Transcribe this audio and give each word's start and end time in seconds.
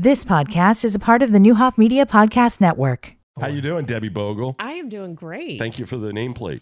This 0.00 0.24
podcast 0.24 0.84
is 0.84 0.94
a 0.94 1.00
part 1.00 1.24
of 1.24 1.32
the 1.32 1.40
Newhoff 1.40 1.76
Media 1.76 2.06
Podcast 2.06 2.60
Network. 2.60 3.16
How 3.40 3.48
you 3.48 3.60
doing, 3.60 3.84
Debbie 3.84 4.08
Bogle? 4.08 4.54
I 4.60 4.74
am 4.74 4.88
doing 4.88 5.16
great. 5.16 5.58
Thank 5.58 5.76
you 5.76 5.86
for 5.86 5.96
the 5.96 6.12
nameplate. 6.12 6.60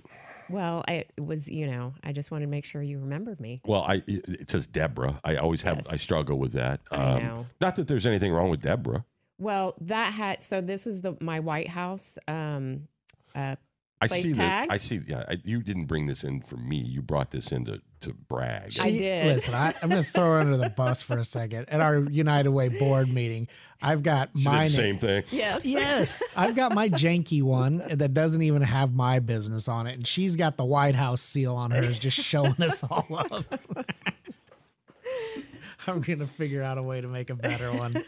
Well, 0.48 0.82
I 0.88 1.04
it 1.18 1.22
was, 1.22 1.46
you 1.46 1.67
know, 1.67 1.92
I 2.02 2.12
just 2.12 2.30
wanted 2.30 2.46
to 2.46 2.50
make 2.50 2.64
sure 2.64 2.80
you 2.80 2.99
remembered 2.99 3.38
me. 3.38 3.60
Well, 3.67 3.83
I 3.83 4.02
it 4.07 4.49
says 4.49 4.67
Deborah. 4.67 5.20
I 5.22 5.36
always 5.36 5.60
have 5.64 5.76
Yes. 5.76 5.86
I 5.91 5.99
struggle 5.99 6.38
with 6.38 6.52
that. 6.52 6.80
Um, 6.91 7.00
I 7.00 7.18
know. 7.20 7.46
Not 7.60 7.76
that 7.76 7.88
there's 7.88 8.07
anything 8.07 8.32
wrong 8.32 8.48
with 8.48 8.62
Deborah. 8.62 9.04
Well, 9.37 9.75
that 9.82 10.14
had 10.14 10.43
so 10.43 10.62
this 10.62 10.87
is 10.87 11.03
the 11.03 11.14
my 11.21 11.41
White 11.41 11.68
House 11.68 12.16
um 12.27 12.89
uh 13.34 13.57
I 14.00 14.08
Place 14.08 14.24
see 14.24 14.32
tag? 14.32 14.68
that. 14.68 14.74
I 14.74 14.78
see. 14.78 15.00
Yeah, 15.06 15.24
I, 15.29 15.38
you 15.44 15.62
didn't 15.62 15.86
bring 15.86 16.06
this 16.06 16.22
in 16.22 16.42
for 16.42 16.56
me. 16.58 16.76
You 16.76 17.00
brought 17.00 17.30
this 17.30 17.50
in 17.50 17.64
to, 17.64 17.80
to 18.02 18.12
brag. 18.12 18.64
I 18.80 18.90
She- 18.90 18.98
did. 18.98 19.26
Listen, 19.26 19.54
I, 19.54 19.72
I'm 19.82 19.88
going 19.88 20.02
to 20.04 20.08
throw 20.08 20.24
her 20.24 20.40
under 20.40 20.58
the 20.58 20.68
bus 20.68 21.02
for 21.02 21.16
a 21.18 21.24
second. 21.24 21.68
At 21.70 21.80
our 21.80 22.00
United 22.00 22.50
Way 22.50 22.68
board 22.68 23.08
meeting, 23.08 23.48
I've 23.80 24.02
got 24.02 24.30
She 24.36 24.44
did 24.44 24.52
the 24.52 24.68
same 24.68 24.98
thing. 24.98 25.24
yes. 25.30 25.64
Yes, 25.64 26.22
I've 26.36 26.54
got 26.54 26.72
my 26.74 26.90
janky 26.90 27.43
one 27.43 27.82
that 27.88 28.12
doesn't 28.12 28.43
even 28.43 28.61
have 28.62 28.93
my 28.94 29.18
business 29.18 29.66
on 29.66 29.86
it, 29.86 29.94
and 29.94 30.07
she's 30.07 30.36
got 30.36 30.58
the 30.58 30.64
White 30.66 30.94
House 30.94 31.22
seal 31.22 31.54
on 31.57 31.71
hers, 31.71 31.99
just 31.99 32.19
showing 32.21 32.55
us 32.60 32.83
all 32.85 33.07
up. 33.10 33.55
I'm 35.87 36.01
gonna 36.01 36.27
figure 36.27 36.63
out 36.63 36.79
a 36.79 36.83
way 36.83 37.01
to 37.01 37.07
make 37.09 37.30
a 37.30 37.35
better 37.37 37.73
one. 37.73 38.02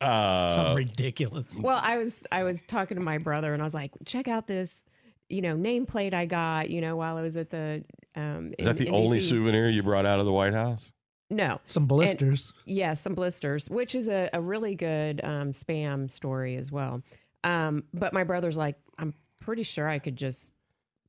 Uh, 0.00 0.46
Something 0.48 0.76
ridiculous. 0.76 1.58
Well, 1.62 1.80
I 1.82 1.96
was 1.96 2.22
I 2.30 2.42
was 2.42 2.62
talking 2.68 2.96
to 2.98 3.02
my 3.02 3.16
brother 3.18 3.54
and 3.54 3.62
I 3.62 3.64
was 3.64 3.72
like, 3.74 3.92
check 4.04 4.28
out 4.28 4.46
this, 4.46 4.84
you 5.28 5.42
know, 5.42 5.56
nameplate 5.56 6.14
I 6.14 6.26
got, 6.26 6.70
you 6.70 6.80
know, 6.80 6.96
while 6.96 7.16
I 7.16 7.22
was 7.22 7.36
at 7.36 7.50
the 7.50 7.84
um 8.14 8.54
is 8.58 8.64
that 8.66 8.76
the 8.76 8.88
in 8.88 8.94
only 8.94 9.18
DC. 9.20 9.28
souvenir 9.30 9.68
you 9.68 9.82
brought 9.82 10.06
out 10.06 10.20
of 10.20 10.26
the 10.26 10.32
White 10.32 10.54
House? 10.54 10.92
No. 11.28 11.60
Some 11.64 11.86
blisters. 11.86 12.52
Yeah, 12.66 12.94
some 12.94 13.14
blisters, 13.14 13.68
which 13.68 13.94
is 13.96 14.08
a, 14.08 14.30
a 14.32 14.40
really 14.40 14.74
good 14.76 15.20
um, 15.24 15.50
spam 15.52 16.08
story 16.08 16.56
as 16.56 16.70
well. 16.70 17.02
Um, 17.42 17.82
but 17.92 18.12
my 18.12 18.22
brother's 18.22 18.56
like, 18.56 18.76
I'm 18.98 19.12
pretty 19.40 19.64
sure 19.64 19.88
I 19.88 19.98
could 19.98 20.14
just 20.16 20.52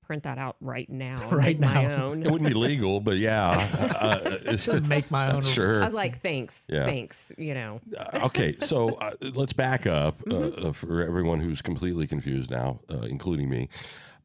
print 0.02 0.24
that 0.24 0.38
out 0.40 0.56
right 0.62 0.90
now, 0.90 1.22
and 1.22 1.31
Right 1.38 1.59
make 1.59 1.70
my 1.72 1.84
now. 1.86 2.06
own. 2.06 2.24
It 2.26 2.31
wouldn't 2.31 2.48
be 2.50 2.56
legal, 2.56 3.00
but 3.00 3.18
yeah. 3.18 3.68
Uh, 3.98 4.56
Just 4.56 4.81
make 4.84 5.12
my 5.12 5.31
own. 5.34 5.44
sure. 5.58 5.81
I 5.81 5.86
was 5.86 5.94
like, 5.94 6.22
thanks, 6.22 6.66
Yeah. 6.70 6.86
thanks. 6.86 7.31
You 7.38 7.54
know, 7.54 7.81
Uh, 7.96 8.22
okay, 8.26 8.56
so 8.62 8.96
uh, 8.96 9.12
let's 9.36 9.54
back 9.54 9.86
up 9.86 10.20
uh, 10.22 10.30
Mm-hmm. 10.31 10.66
uh, 10.68 10.72
for 10.74 11.04
everyone 11.04 11.40
who's 11.42 11.62
completely 11.62 12.08
confused 12.08 12.50
now, 12.50 12.80
uh, 12.90 13.02
including 13.02 13.50
me. 13.50 13.70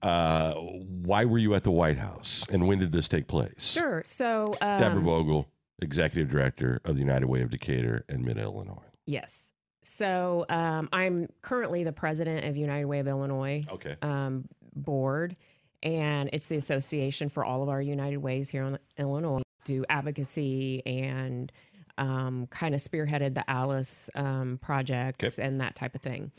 Uh, 0.02 0.54
why 0.54 1.24
were 1.24 1.38
you 1.38 1.54
at 1.54 1.62
the 1.62 1.70
White 1.70 1.96
House, 1.98 2.42
and 2.50 2.66
when 2.66 2.78
did 2.78 2.92
this 2.92 3.06
take 3.08 3.28
place? 3.28 3.54
sure. 3.58 4.02
So, 4.04 4.54
um, 4.60 4.78
Deborah 4.80 5.00
Bogle, 5.02 5.48
executive 5.80 6.28
director 6.30 6.80
of 6.84 6.94
the 6.96 7.00
United 7.00 7.26
Way 7.26 7.42
of 7.42 7.50
Decatur 7.50 8.04
and 8.08 8.24
Mid 8.24 8.36
Illinois. 8.38 8.82
yes. 9.06 9.48
So 9.84 10.46
um, 10.48 10.88
I'm 10.92 11.28
currently 11.40 11.82
the 11.82 11.90
president 11.90 12.44
of 12.44 12.56
United 12.56 12.84
Way 12.86 13.00
of 13.00 13.08
Illinois 13.08 13.64
Okay. 13.68 13.96
um, 14.00 14.44
board, 14.76 15.34
and 15.82 16.30
it's 16.32 16.46
the 16.46 16.54
association 16.56 17.28
for 17.28 17.44
all 17.44 17.64
of 17.64 17.68
our 17.68 17.82
United 17.82 18.18
Ways 18.18 18.48
here 18.48 18.62
in 18.62 18.78
Illinois. 18.96 19.42
Do 19.64 19.84
advocacy 19.88 20.82
and 20.86 21.50
um, 21.98 22.46
kind 22.48 22.74
of 22.76 22.80
spearheaded 22.80 23.34
the 23.34 23.48
Alice 23.50 24.08
um, 24.14 24.58
projects 24.62 25.40
and 25.40 25.60
that 25.60 25.74
type 25.74 25.96
of 25.96 26.00
thing. 26.00 26.30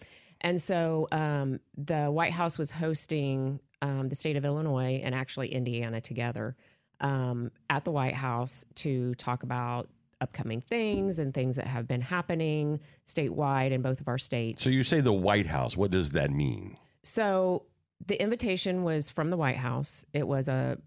And 0.43 0.61
so 0.61 1.07
um, 1.11 1.59
the 1.77 2.05
White 2.05 2.33
House 2.33 2.57
was 2.57 2.71
hosting 2.71 3.59
um, 3.81 4.09
the 4.09 4.15
state 4.15 4.35
of 4.35 4.45
Illinois 4.45 5.01
and 5.03 5.15
actually 5.15 5.53
Indiana 5.53 6.01
together 6.01 6.55
um, 6.99 7.51
at 7.69 7.85
the 7.85 7.91
White 7.91 8.15
House 8.15 8.65
to 8.75 9.15
talk 9.15 9.43
about 9.43 9.89
upcoming 10.21 10.61
things 10.61 11.19
and 11.19 11.33
things 11.33 11.57
that 11.57 11.67
have 11.67 11.87
been 11.87 12.01
happening 12.01 12.79
statewide 13.05 13.71
in 13.71 13.81
both 13.81 13.99
of 13.99 14.07
our 14.07 14.17
states. 14.17 14.63
So 14.63 14.69
you 14.69 14.83
say 14.83 15.01
the 15.01 15.13
White 15.13 15.47
House. 15.47 15.75
What 15.75 15.91
does 15.91 16.11
that 16.11 16.31
mean? 16.31 16.77
So 17.03 17.63
the 18.05 18.21
invitation 18.21 18.83
was 18.83 19.09
from 19.09 19.29
the 19.29 19.37
White 19.37 19.57
House. 19.57 20.05
It 20.13 20.27
was 20.27 20.47
a 20.47 20.77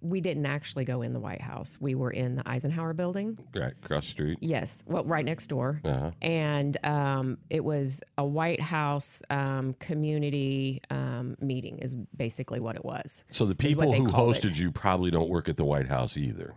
we 0.00 0.20
didn't 0.20 0.46
actually 0.46 0.84
go 0.84 1.02
in 1.02 1.12
the 1.12 1.20
White 1.20 1.40
House. 1.40 1.78
We 1.80 1.94
were 1.94 2.10
in 2.10 2.36
the 2.36 2.48
Eisenhower 2.48 2.92
building. 2.92 3.38
Right 3.54 3.72
across 3.82 4.04
the 4.04 4.10
street. 4.10 4.38
Yes, 4.40 4.84
well, 4.86 5.04
right 5.04 5.24
next 5.24 5.46
door. 5.46 5.80
Uh-huh. 5.84 6.10
And 6.20 6.76
um, 6.84 7.38
it 7.50 7.64
was 7.64 8.02
a 8.18 8.24
White 8.24 8.60
House 8.60 9.22
um, 9.30 9.74
community 9.80 10.82
um, 10.90 11.36
meeting, 11.40 11.78
is 11.78 11.94
basically 11.94 12.60
what 12.60 12.76
it 12.76 12.84
was. 12.84 13.24
So 13.32 13.46
the 13.46 13.54
people 13.54 13.90
who 13.92 14.06
hosted 14.08 14.52
it. 14.52 14.58
you 14.58 14.70
probably 14.70 15.10
don't 15.10 15.30
work 15.30 15.48
at 15.48 15.56
the 15.56 15.64
White 15.64 15.88
House 15.88 16.16
either. 16.16 16.54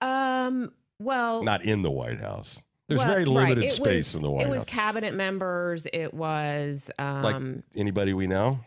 Um, 0.00 0.72
well, 0.98 1.42
Not 1.42 1.64
in 1.64 1.82
the 1.82 1.90
White 1.90 2.20
House. 2.20 2.58
There's 2.88 2.98
well, 2.98 3.08
very 3.08 3.24
limited 3.24 3.64
it 3.64 3.72
space 3.72 4.12
was- 4.12 4.14
in 4.16 4.22
the 4.22 4.30
White 4.30 4.42
House. 4.42 4.48
It 4.48 4.50
was 4.50 4.62
House. 4.62 4.74
cabinet 4.74 5.14
members. 5.14 5.86
It 5.92 6.12
was 6.12 6.90
um, 6.98 7.62
Anybody 7.76 8.14
we 8.14 8.26
know? 8.26 8.60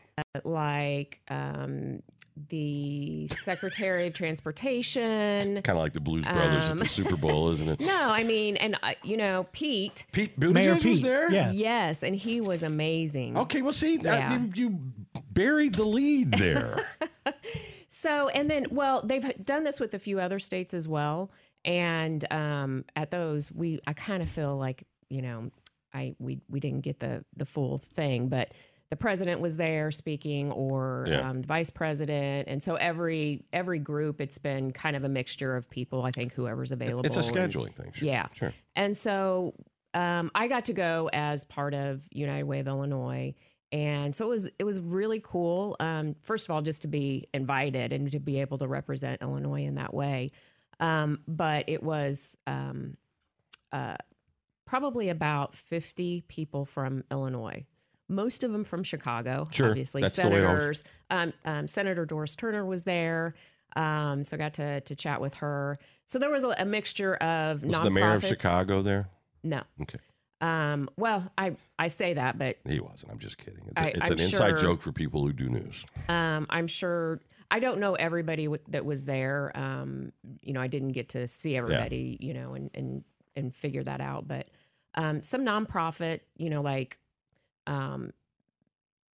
like 0.43 1.19
um, 1.27 2.01
the 2.49 3.27
Secretary 3.27 4.07
of 4.07 4.13
Transportation. 4.13 5.61
Kind 5.61 5.77
of 5.77 5.83
like 5.83 5.93
the 5.93 5.99
Blues 5.99 6.23
Brothers 6.25 6.65
Um, 6.69 6.77
at 6.77 6.83
the 6.83 6.89
Super 6.89 7.17
Bowl, 7.17 7.49
isn't 7.51 7.67
it? 7.69 7.79
No, 7.93 8.09
I 8.11 8.23
mean, 8.23 8.55
and 8.57 8.77
uh, 8.81 8.93
you 9.03 9.17
know, 9.17 9.45
Pete. 9.51 10.05
Pete 10.11 10.37
Mayor 10.37 10.75
Buttigieg 10.75 10.89
was 10.89 11.01
there. 11.01 11.31
yeah. 11.31 11.51
Yes, 11.51 12.03
and 12.03 12.15
he 12.15 12.41
was 12.41 12.63
amazing. 12.63 13.37
Okay, 13.37 13.61
well, 13.61 13.73
see, 13.73 13.97
uh, 13.99 14.03
Yeah. 14.03 14.33
you, 14.33 14.51
you 14.55 14.79
buried 15.31 15.75
the 15.75 15.85
lead 15.85 16.31
there. 16.31 16.77
So, 17.95 18.27
and 18.29 18.49
then, 18.49 18.65
well, 18.71 19.01
they've 19.05 19.23
done 19.45 19.63
this 19.63 19.79
with 19.79 19.93
a 19.93 19.99
few 19.99 20.19
other 20.19 20.39
states 20.39 20.73
as 20.73 20.87
well. 20.87 21.29
And 21.63 22.25
um, 22.33 22.85
at 22.95 23.11
those, 23.11 23.51
we, 23.51 23.79
I 23.85 23.93
kind 23.93 24.23
of 24.23 24.29
feel 24.31 24.57
like, 24.57 24.83
you 25.09 25.21
know, 25.21 25.51
I 25.93 26.15
we 26.19 26.39
we 26.49 26.59
didn't 26.59 26.81
get 26.81 26.99
the 26.99 27.23
the 27.37 27.45
full 27.45 27.77
thing, 27.77 28.29
but 28.29 28.51
the 28.93 28.97
president 28.97 29.41
was 29.41 29.57
there 29.57 29.89
speaking, 29.89 30.51
or 30.51 31.07
Yeah. 31.09 31.27
um, 31.27 31.41
the 31.41 31.47
vice 31.47 31.71
president, 31.71 32.47
and 32.47 32.61
so 32.61 32.75
every 32.75 33.43
every 33.51 33.79
group, 33.79 34.21
it's 34.21 34.37
been 34.37 34.71
kind 34.71 34.95
of 34.95 35.03
a 35.03 35.09
mixture 35.09 35.55
of 35.55 35.67
people. 35.67 36.03
I 36.03 36.11
think 36.11 36.31
whoever's 36.33 36.71
available. 36.71 37.03
it's 37.07 37.17
a 37.17 37.21
and- 37.21 37.51
scheduling 37.51 37.73
thing. 37.75 37.91
Sure. 37.93 38.07
Yeah. 38.07 38.27
Sure. 38.33 38.53
And 38.75 38.95
so 38.95 39.55
um, 39.95 40.29
I 40.35 40.47
got 40.47 40.65
to 40.65 40.73
go 40.73 41.09
as 41.11 41.43
part 41.43 41.73
of 41.73 42.03
United 42.11 42.43
Way 42.43 42.59
of 42.59 42.67
Illinois. 42.67 43.33
And 43.71 44.15
so 44.15 44.25
it 44.25 44.29
was 44.29 44.47
it 44.59 44.63
was 44.63 44.79
really 44.79 45.19
cool. 45.23 45.75
Um, 45.79 46.15
first 46.21 46.45
of 46.47 46.51
all, 46.51 46.61
just 46.61 46.83
to 46.83 46.87
be 46.87 47.27
invited 47.33 47.91
and 47.93 48.11
to 48.11 48.19
be 48.19 48.41
able 48.41 48.59
to 48.59 48.67
represent 48.67 49.23
Illinois 49.23 49.65
in 49.65 49.75
that 49.75 49.91
way. 49.91 50.31
Um, 50.79 51.21
but 51.27 51.63
it 51.67 51.81
was 51.81 52.37
um, 52.45 52.95
uh, 53.71 53.95
probably 54.65 55.09
about 55.09 55.55
fifty 55.55 56.21
people 56.27 56.65
from 56.65 57.03
Illinois. 57.09 57.65
Most 58.09 58.43
of 58.43 58.51
them 58.51 58.63
from 58.63 58.83
Chicago, 58.83 59.47
Sure. 59.51 59.69
obviously. 59.69 60.01
That's 60.01 60.15
the 60.15 60.29
way 60.29 60.39
it 60.39 60.45
always- 60.45 60.49
Senators. 60.79 60.83
Um, 61.09 61.33
um, 61.45 61.67
Senator 61.67 62.05
Doris 62.05 62.35
Turner 62.35 62.65
was 62.65 62.83
there. 62.83 63.33
Um, 63.75 64.23
so 64.23 64.35
I 64.35 64.37
got 64.37 64.53
to 64.55 64.81
to 64.81 64.95
chat 64.95 65.19
with 65.21 65.35
her. 65.35 65.79
So 66.05 66.19
there 66.19 66.29
was 66.29 66.43
a, 66.43 66.49
a 66.59 66.65
mixture 66.65 67.15
of 67.15 67.63
Was 67.63 67.81
the 67.81 67.89
mayor 67.89 68.13
of 68.13 68.23
Chicago 68.25 68.81
there? 68.81 69.09
No. 69.43 69.61
Okay. 69.81 69.97
Um, 70.41 70.89
well, 70.97 71.31
I 71.37 71.55
I 71.79 71.87
say 71.87 72.13
that, 72.13 72.37
but 72.37 72.57
He 72.67 72.79
wasn't. 72.79 73.11
I'm 73.11 73.19
just 73.19 73.37
kidding. 73.37 73.63
It's, 73.67 73.73
a- 73.77 73.79
I- 73.81 73.87
it's 73.87 73.99
I'm 74.01 74.11
an 74.11 74.19
inside 74.19 74.49
sure- 74.49 74.57
joke 74.59 74.81
for 74.81 74.91
people 74.91 75.21
who 75.21 75.33
do 75.33 75.49
news. 75.49 75.83
um, 76.09 76.45
I'm 76.49 76.67
sure 76.67 77.19
I 77.49 77.59
don't 77.59 77.79
know 77.79 77.93
everybody 77.95 78.45
w- 78.45 78.61
that 78.69 78.83
was 78.85 79.05
there. 79.05 79.51
Um, 79.55 80.11
you 80.41 80.53
know, 80.53 80.61
I 80.61 80.67
didn't 80.67 80.91
get 80.91 81.09
to 81.09 81.25
see 81.27 81.55
everybody. 81.55 82.17
You 82.19 82.33
know, 82.33 82.53
and 82.53 82.69
and 82.75 83.03
and 83.35 83.55
figure 83.55 83.83
that 83.83 84.01
out. 84.01 84.27
But 84.27 84.49
um, 84.95 85.23
some 85.23 85.43
nonprofit, 85.45 86.19
you 86.37 86.49
know, 86.51 86.61
like 86.61 86.99
um, 87.67 88.11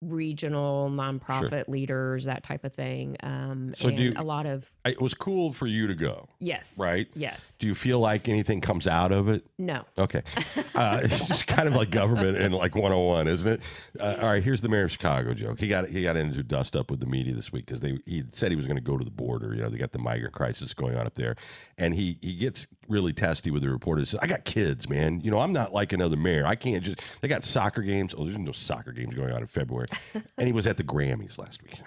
regional 0.02 0.90
nonprofit 0.90 1.68
leaders, 1.68 2.24
that 2.24 2.42
type 2.42 2.64
of 2.64 2.72
thing. 2.74 3.18
Um, 3.22 3.74
So 3.78 3.90
and 3.90 3.98
do 3.98 4.04
you- 4.04 4.14
a 4.16 4.24
lot 4.24 4.46
of 4.46 4.72
It 4.86 5.02
was 5.02 5.14
cool 5.14 5.52
for 5.52 5.68
you 5.68 5.88
to 5.88 5.94
go, 5.94 6.30
yes, 6.40 6.74
right? 6.78 7.10
yes, 7.16 7.54
Do 7.60 7.68
you 7.68 7.76
feel 7.76 8.00
like 8.00 8.30
anything 8.30 8.62
comes 8.62 8.88
out 8.88 9.12
of 9.12 9.28
it? 9.28 9.46
no, 9.58 9.84
Okay. 9.98 10.22
Uh, 10.74 11.02
it's 11.04 11.28
just 11.28 11.48
kind 11.48 11.68
of 11.68 11.76
like 11.76 11.90
government 11.92 12.38
and 12.38 12.56
like 12.56 12.76
101, 12.76 13.28
isn't 13.28 13.48
it? 13.56 13.62
Uh, 14.00 14.20
all 14.22 14.30
right, 14.32 14.42
here's 14.42 14.62
the 14.62 14.70
mayor 14.70 14.86
of 14.86 14.92
Chicago 14.92 15.34
joke. 15.34 15.60
He 15.60 15.68
got 15.68 15.90
he 15.90 16.04
got 16.04 16.16
into 16.16 16.42
dust 16.44 16.78
up 16.78 16.90
with 16.90 17.02
the 17.02 17.06
media 17.06 17.34
this 17.34 17.52
week 17.52 17.66
because 17.66 17.82
they 17.82 17.98
he 18.06 18.24
said 18.30 18.52
he 18.52 18.56
was 18.56 18.68
going 18.68 18.78
to 18.78 18.82
go 18.82 18.98
to 18.98 19.04
the 19.04 19.12
border. 19.12 19.54
You 19.54 19.64
know, 19.64 19.70
they 19.70 19.78
got 19.78 19.92
the 19.92 20.00
migrant 20.00 20.34
crisis 20.34 20.74
going 20.74 20.96
on 20.96 21.06
up 21.06 21.16
there, 21.16 21.36
and 21.78 21.94
he 21.94 22.18
he 22.22 22.36
gets 22.36 22.68
really 22.90 23.14
testy 23.14 23.52
with 23.52 23.62
the 23.62 23.70
reporters. 23.70 24.16
I 24.16 24.28
got 24.28 24.44
kids, 24.46 24.90
man. 24.90 25.22
You 25.22 25.32
know, 25.32 25.40
I'm 25.40 25.54
not 25.54 25.74
like 25.74 25.94
another 25.94 26.18
mayor. 26.18 26.46
I 26.46 26.56
can't 26.56 26.84
just. 26.84 27.02
They 27.22 27.28
got 27.28 27.44
soccer 27.44 27.82
games. 27.82 28.14
Oh, 28.18 28.26
there's 28.26 28.38
no 28.38 28.52
soccer 28.52 28.92
games 28.92 29.16
going 29.16 29.32
on 29.32 29.42
in 29.42 29.48
February, 29.48 29.88
and 30.38 30.48
he 30.48 30.54
was 30.54 30.68
at 30.68 30.78
the 30.78 30.84
Grammys 30.84 31.38
last 31.38 31.62
week. 31.64 31.80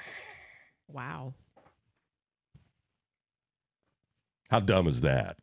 wow. 0.88 1.34
How 4.50 4.60
dumb 4.60 4.86
is 4.86 5.00
that? 5.00 5.38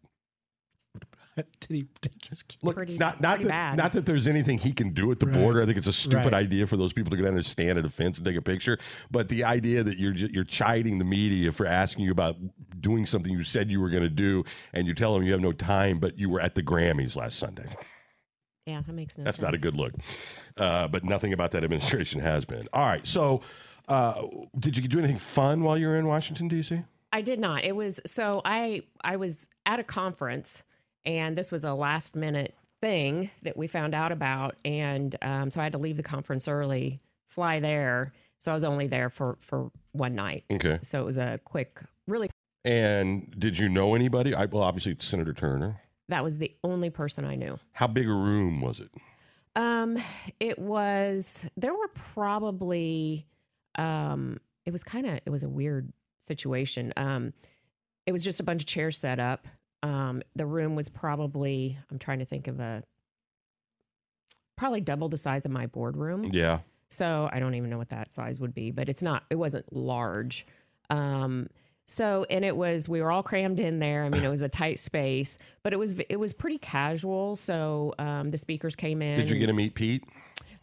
Did 1.59 1.69
he 1.75 1.87
take 2.01 2.25
his 2.25 2.43
key? 2.43 2.57
Look, 2.61 2.75
Pretty- 2.75 2.97
not 2.97 3.21
not 3.21 3.35
pretty 3.37 3.45
that, 3.49 3.71
bad. 3.71 3.77
not 3.77 3.93
that 3.93 4.05
there's 4.05 4.27
anything 4.27 4.57
he 4.57 4.71
can 4.71 4.89
do 4.93 5.11
at 5.11 5.19
the 5.19 5.27
Right. 5.27 5.35
border. 5.35 5.61
I 5.61 5.65
think 5.65 5.77
it's 5.77 5.87
a 5.87 5.93
stupid 5.93 6.25
Right. 6.33 6.45
idea 6.45 6.67
for 6.67 6.77
those 6.77 6.93
people 6.93 7.11
to 7.11 7.17
go 7.17 7.23
down 7.23 7.35
and 7.35 7.45
stand 7.45 7.77
at 7.79 7.85
a 7.85 7.89
fence 7.89 8.17
and 8.17 8.25
take 8.25 8.35
a 8.37 8.41
picture. 8.41 8.77
But 9.11 9.29
the 9.29 9.43
idea 9.43 9.83
that 9.83 9.97
you're 9.97 10.13
you're 10.13 10.43
chiding 10.43 10.97
the 10.97 11.05
media 11.05 11.51
for 11.51 11.65
asking 11.65 12.05
you 12.05 12.11
about 12.11 12.35
doing 12.79 13.05
something 13.05 13.31
you 13.31 13.43
said 13.43 13.69
you 13.69 13.79
were 13.81 13.89
going 13.89 14.03
to 14.03 14.09
do, 14.09 14.43
and 14.73 14.87
you 14.87 14.93
tell 14.93 15.13
them 15.13 15.23
you 15.23 15.31
have 15.31 15.41
no 15.41 15.51
time, 15.51 15.99
but 15.99 16.17
you 16.17 16.29
were 16.29 16.39
at 16.41 16.55
the 16.55 16.63
Grammys 16.63 17.15
last 17.15 17.37
Sunday. 17.39 17.67
Yeah, 18.65 18.81
that 18.85 18.93
makes 18.93 19.17
no 19.17 19.23
sense. 19.23 19.25
That's 19.25 19.37
sense. 19.37 19.43
not 19.45 19.53
a 19.55 19.57
good 19.57 19.75
look. 19.75 19.93
Uh, 20.57 20.87
but 20.87 21.03
nothing 21.03 21.33
about 21.33 21.51
that 21.51 21.63
administration 21.63 22.19
has 22.21 22.45
been. 22.45 22.67
All 22.71 22.85
right. 22.85 23.05
So, 23.07 23.41
uh, 23.87 24.23
did 24.59 24.77
you 24.77 24.87
do 24.87 24.99
anything 24.99 25.17
fun 25.17 25.63
while 25.63 25.77
you 25.77 25.87
were 25.87 25.97
in 25.97 26.05
Washington 26.05 26.47
D.C.? 26.47 26.83
I 27.11 27.21
did 27.21 27.39
not. 27.39 27.63
It 27.63 27.75
was 27.75 27.99
so 28.05 28.41
I 28.45 28.83
I 29.01 29.15
was 29.15 29.47
at 29.65 29.79
a 29.79 29.83
conference, 29.83 30.63
and 31.05 31.37
this 31.37 31.51
was 31.51 31.63
a 31.63 31.73
last 31.73 32.15
minute 32.15 32.55
thing 32.81 33.29
that 33.43 33.57
we 33.57 33.67
found 33.67 33.93
out 33.93 34.11
about, 34.11 34.55
and 34.63 35.15
um, 35.21 35.51
so 35.51 35.59
I 35.59 35.63
had 35.63 35.73
to 35.73 35.77
leave 35.77 35.97
the 35.97 36.03
conference 36.03 36.47
early, 36.47 36.99
fly 37.25 37.59
there. 37.59 38.13
So 38.37 38.51
I 38.51 38.53
was 38.53 38.63
only 38.63 38.87
there 38.87 39.09
for 39.09 39.37
for 39.41 39.71
one 39.91 40.15
night. 40.15 40.45
Okay. 40.51 40.79
So 40.81 41.01
it 41.01 41.05
was 41.05 41.17
a 41.17 41.39
quick, 41.43 41.81
really. 42.07 42.29
And 42.63 43.33
did 43.37 43.57
you 43.57 43.69
know 43.69 43.95
anybody? 43.95 44.33
I, 44.33 44.45
well, 44.45 44.63
obviously 44.63 44.95
Senator 44.99 45.33
Turner. 45.33 45.81
That 46.09 46.23
was 46.23 46.37
the 46.39 46.55
only 46.63 46.89
person 46.89 47.25
I 47.25 47.35
knew. 47.35 47.59
How 47.71 47.87
big 47.87 48.07
a 48.07 48.13
room 48.13 48.61
was 48.61 48.79
it? 48.79 48.89
Um, 49.55 49.97
it 50.39 50.57
was 50.59 51.49
there 51.57 51.73
were 51.73 51.89
probably 51.89 53.25
um 53.75 54.39
it 54.65 54.71
was 54.71 54.83
kind 54.83 55.05
of 55.05 55.19
it 55.25 55.29
was 55.29 55.43
a 55.43 55.49
weird 55.49 55.91
situation. 56.17 56.93
Um 56.97 57.33
it 58.05 58.11
was 58.11 58.23
just 58.23 58.39
a 58.39 58.43
bunch 58.43 58.61
of 58.61 58.67
chairs 58.67 58.97
set 58.97 59.19
up. 59.19 59.47
Um 59.83 60.21
the 60.35 60.45
room 60.45 60.75
was 60.75 60.89
probably 60.89 61.77
I'm 61.91 61.99
trying 61.99 62.19
to 62.19 62.25
think 62.25 62.47
of 62.47 62.59
a 62.59 62.83
probably 64.59 64.81
double 64.81 65.07
the 65.07 65.17
size 65.17 65.45
of 65.45 65.51
my 65.51 65.67
boardroom. 65.67 66.25
Yeah. 66.25 66.59
So 66.89 67.29
I 67.31 67.39
don't 67.39 67.55
even 67.55 67.69
know 67.69 67.77
what 67.77 67.89
that 67.89 68.11
size 68.11 68.41
would 68.41 68.53
be, 68.53 68.71
but 68.71 68.89
it's 68.89 69.01
not, 69.01 69.23
it 69.29 69.35
wasn't 69.35 69.71
large. 69.71 70.45
Um, 70.89 71.47
so, 71.85 72.25
and 72.29 72.43
it 72.43 72.57
was, 72.57 72.89
we 72.89 73.01
were 73.01 73.09
all 73.09 73.23
crammed 73.23 73.59
in 73.61 73.79
there. 73.79 74.03
I 74.03 74.09
mean, 74.09 74.23
it 74.23 74.29
was 74.29 74.41
a 74.41 74.49
tight 74.49 74.79
space, 74.79 75.37
but 75.63 75.71
it 75.71 75.79
was, 75.79 75.97
it 76.09 76.19
was 76.19 76.33
pretty 76.33 76.57
casual. 76.57 77.37
So, 77.37 77.93
um, 77.99 78.31
the 78.31 78.37
speakers 78.37 78.75
came 78.75 79.01
in. 79.01 79.15
Did 79.15 79.29
you 79.29 79.37
get 79.37 79.47
to 79.47 79.53
meet 79.53 79.75
Pete? 79.75 80.03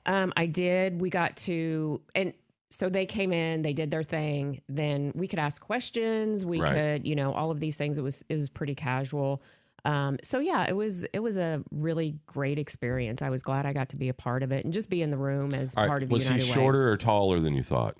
Um, 0.04 0.32
I 0.36 0.46
did. 0.46 1.00
We 1.00 1.08
got 1.08 1.36
to, 1.38 2.00
and 2.14 2.34
so 2.70 2.88
they 2.88 3.06
came 3.06 3.32
in, 3.32 3.62
they 3.62 3.72
did 3.72 3.90
their 3.90 4.02
thing. 4.02 4.60
Then 4.68 5.12
we 5.14 5.28
could 5.28 5.38
ask 5.38 5.62
questions. 5.62 6.44
We 6.44 6.60
Right. 6.60 6.74
could, 6.74 7.06
you 7.06 7.14
know, 7.14 7.32
all 7.32 7.50
of 7.50 7.60
these 7.60 7.76
things. 7.76 7.96
It 7.98 8.02
was, 8.02 8.24
it 8.28 8.34
was 8.34 8.48
pretty 8.48 8.74
casual. 8.74 9.42
Um, 9.84 10.18
so 10.22 10.40
yeah, 10.40 10.66
it 10.68 10.74
was, 10.74 11.04
it 11.12 11.20
was 11.20 11.36
a 11.36 11.62
really 11.70 12.16
great 12.26 12.58
experience. 12.58 13.22
I 13.22 13.30
was 13.30 13.42
glad 13.42 13.66
I 13.66 13.72
got 13.72 13.90
to 13.90 13.96
be 13.96 14.08
a 14.08 14.14
part 14.14 14.42
of 14.42 14.50
it 14.50 14.64
and 14.64 14.74
just 14.74 14.90
be 14.90 15.00
in 15.00 15.10
the 15.10 15.16
room 15.16 15.54
as 15.54 15.74
All 15.76 15.84
right, 15.84 15.88
part 15.88 16.02
of 16.02 16.08
the 16.08 16.16
event. 16.16 16.24
was 16.24 16.26
United 16.28 16.44
he 16.46 16.50
Way. 16.50 16.54
shorter 16.54 16.90
or 16.90 16.96
taller 16.96 17.38
than 17.38 17.54
you 17.54 17.62
thought? 17.62 17.96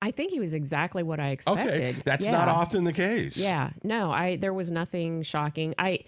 I 0.00 0.10
think 0.10 0.32
he 0.32 0.40
was 0.40 0.52
exactly 0.52 1.02
what 1.02 1.20
I 1.20 1.28
expected. 1.30 1.68
Okay, 1.74 1.92
that's 2.04 2.24
Yeah. 2.24 2.32
not 2.32 2.48
often 2.48 2.84
the 2.84 2.92
case. 2.92 3.36
Yeah, 3.36 3.70
no, 3.84 4.10
I 4.10 4.36
there 4.36 4.52
was 4.52 4.70
nothing 4.70 5.22
shocking. 5.22 5.74
I, 5.78 6.00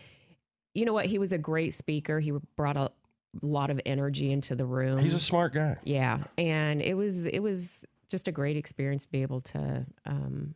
you 0.75 0.85
know 0.85 0.93
what? 0.93 1.07
He 1.07 1.19
was 1.19 1.33
a 1.33 1.39
great 1.39 1.75
speaker. 1.75 2.19
He 2.19 2.33
brought 2.57 2.77
a 2.77 2.91
lot 3.43 3.71
of 3.71 3.81
energy 3.87 4.31
into 4.33 4.55
the 4.55 4.65
room. 4.67 4.99
he's 4.99 5.15
a 5.15 5.21
smart 5.21 5.55
guy. 5.55 5.77
yeah, 5.85 6.19
and 6.39 6.81
it 6.83 6.95
was 6.95 7.25
it 7.27 7.41
was 7.41 7.85
just 8.09 8.29
a 8.29 8.33
great 8.33 8.57
experience 8.57 9.07
to 9.07 9.13
be 9.13 9.23
able 9.23 9.41
to 9.41 9.87
um, 10.07 10.55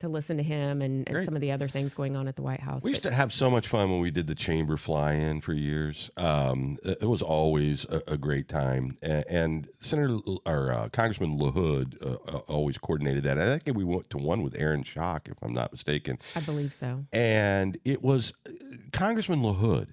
to 0.00 0.08
listen 0.08 0.38
to 0.38 0.42
him 0.42 0.80
and, 0.80 1.06
and 1.10 1.22
some 1.22 1.34
of 1.34 1.42
the 1.42 1.52
other 1.52 1.68
things 1.68 1.92
going 1.92 2.16
on 2.16 2.26
at 2.26 2.34
the 2.34 2.40
White 2.42 2.60
House. 2.60 2.84
We 2.84 2.92
used 2.92 3.02
But 3.02 3.10
to 3.10 3.14
have 3.14 3.34
so 3.34 3.50
much 3.50 3.68
fun 3.68 3.90
when 3.90 4.00
we 4.00 4.10
did 4.10 4.26
the 4.26 4.34
chamber 4.34 4.78
fly-in 4.78 5.42
for 5.42 5.52
years. 5.52 6.10
Um, 6.16 6.78
it 6.82 6.98
it 7.02 7.06
was 7.06 7.20
always 7.22 7.84
a, 7.86 8.02
a 8.06 8.16
great 8.16 8.48
time, 8.48 8.96
and, 9.02 9.24
and 9.28 9.68
Senator 9.80 10.18
or 10.46 10.72
uh, 10.72 10.88
Congressman 10.90 11.38
LaHood 11.38 12.02
uh, 12.02 12.16
uh, 12.30 12.38
always 12.48 12.78
coordinated 12.78 13.24
that. 13.24 13.38
I 13.38 13.58
think 13.58 13.76
we 13.76 13.84
went 13.84 14.08
to 14.10 14.16
one 14.18 14.42
with 14.42 14.54
Aaron 14.58 14.84
Schock, 14.84 15.28
if 15.28 15.36
I'm 15.42 15.52
not 15.52 15.70
mistaken, 15.72 16.18
I 16.34 16.40
believe 16.40 16.72
so. 16.72 17.04
and 17.12 17.76
it 17.84 18.02
was 18.02 18.32
uh, 18.48 18.52
Congressman 18.92 19.42
LaHood 19.42 19.88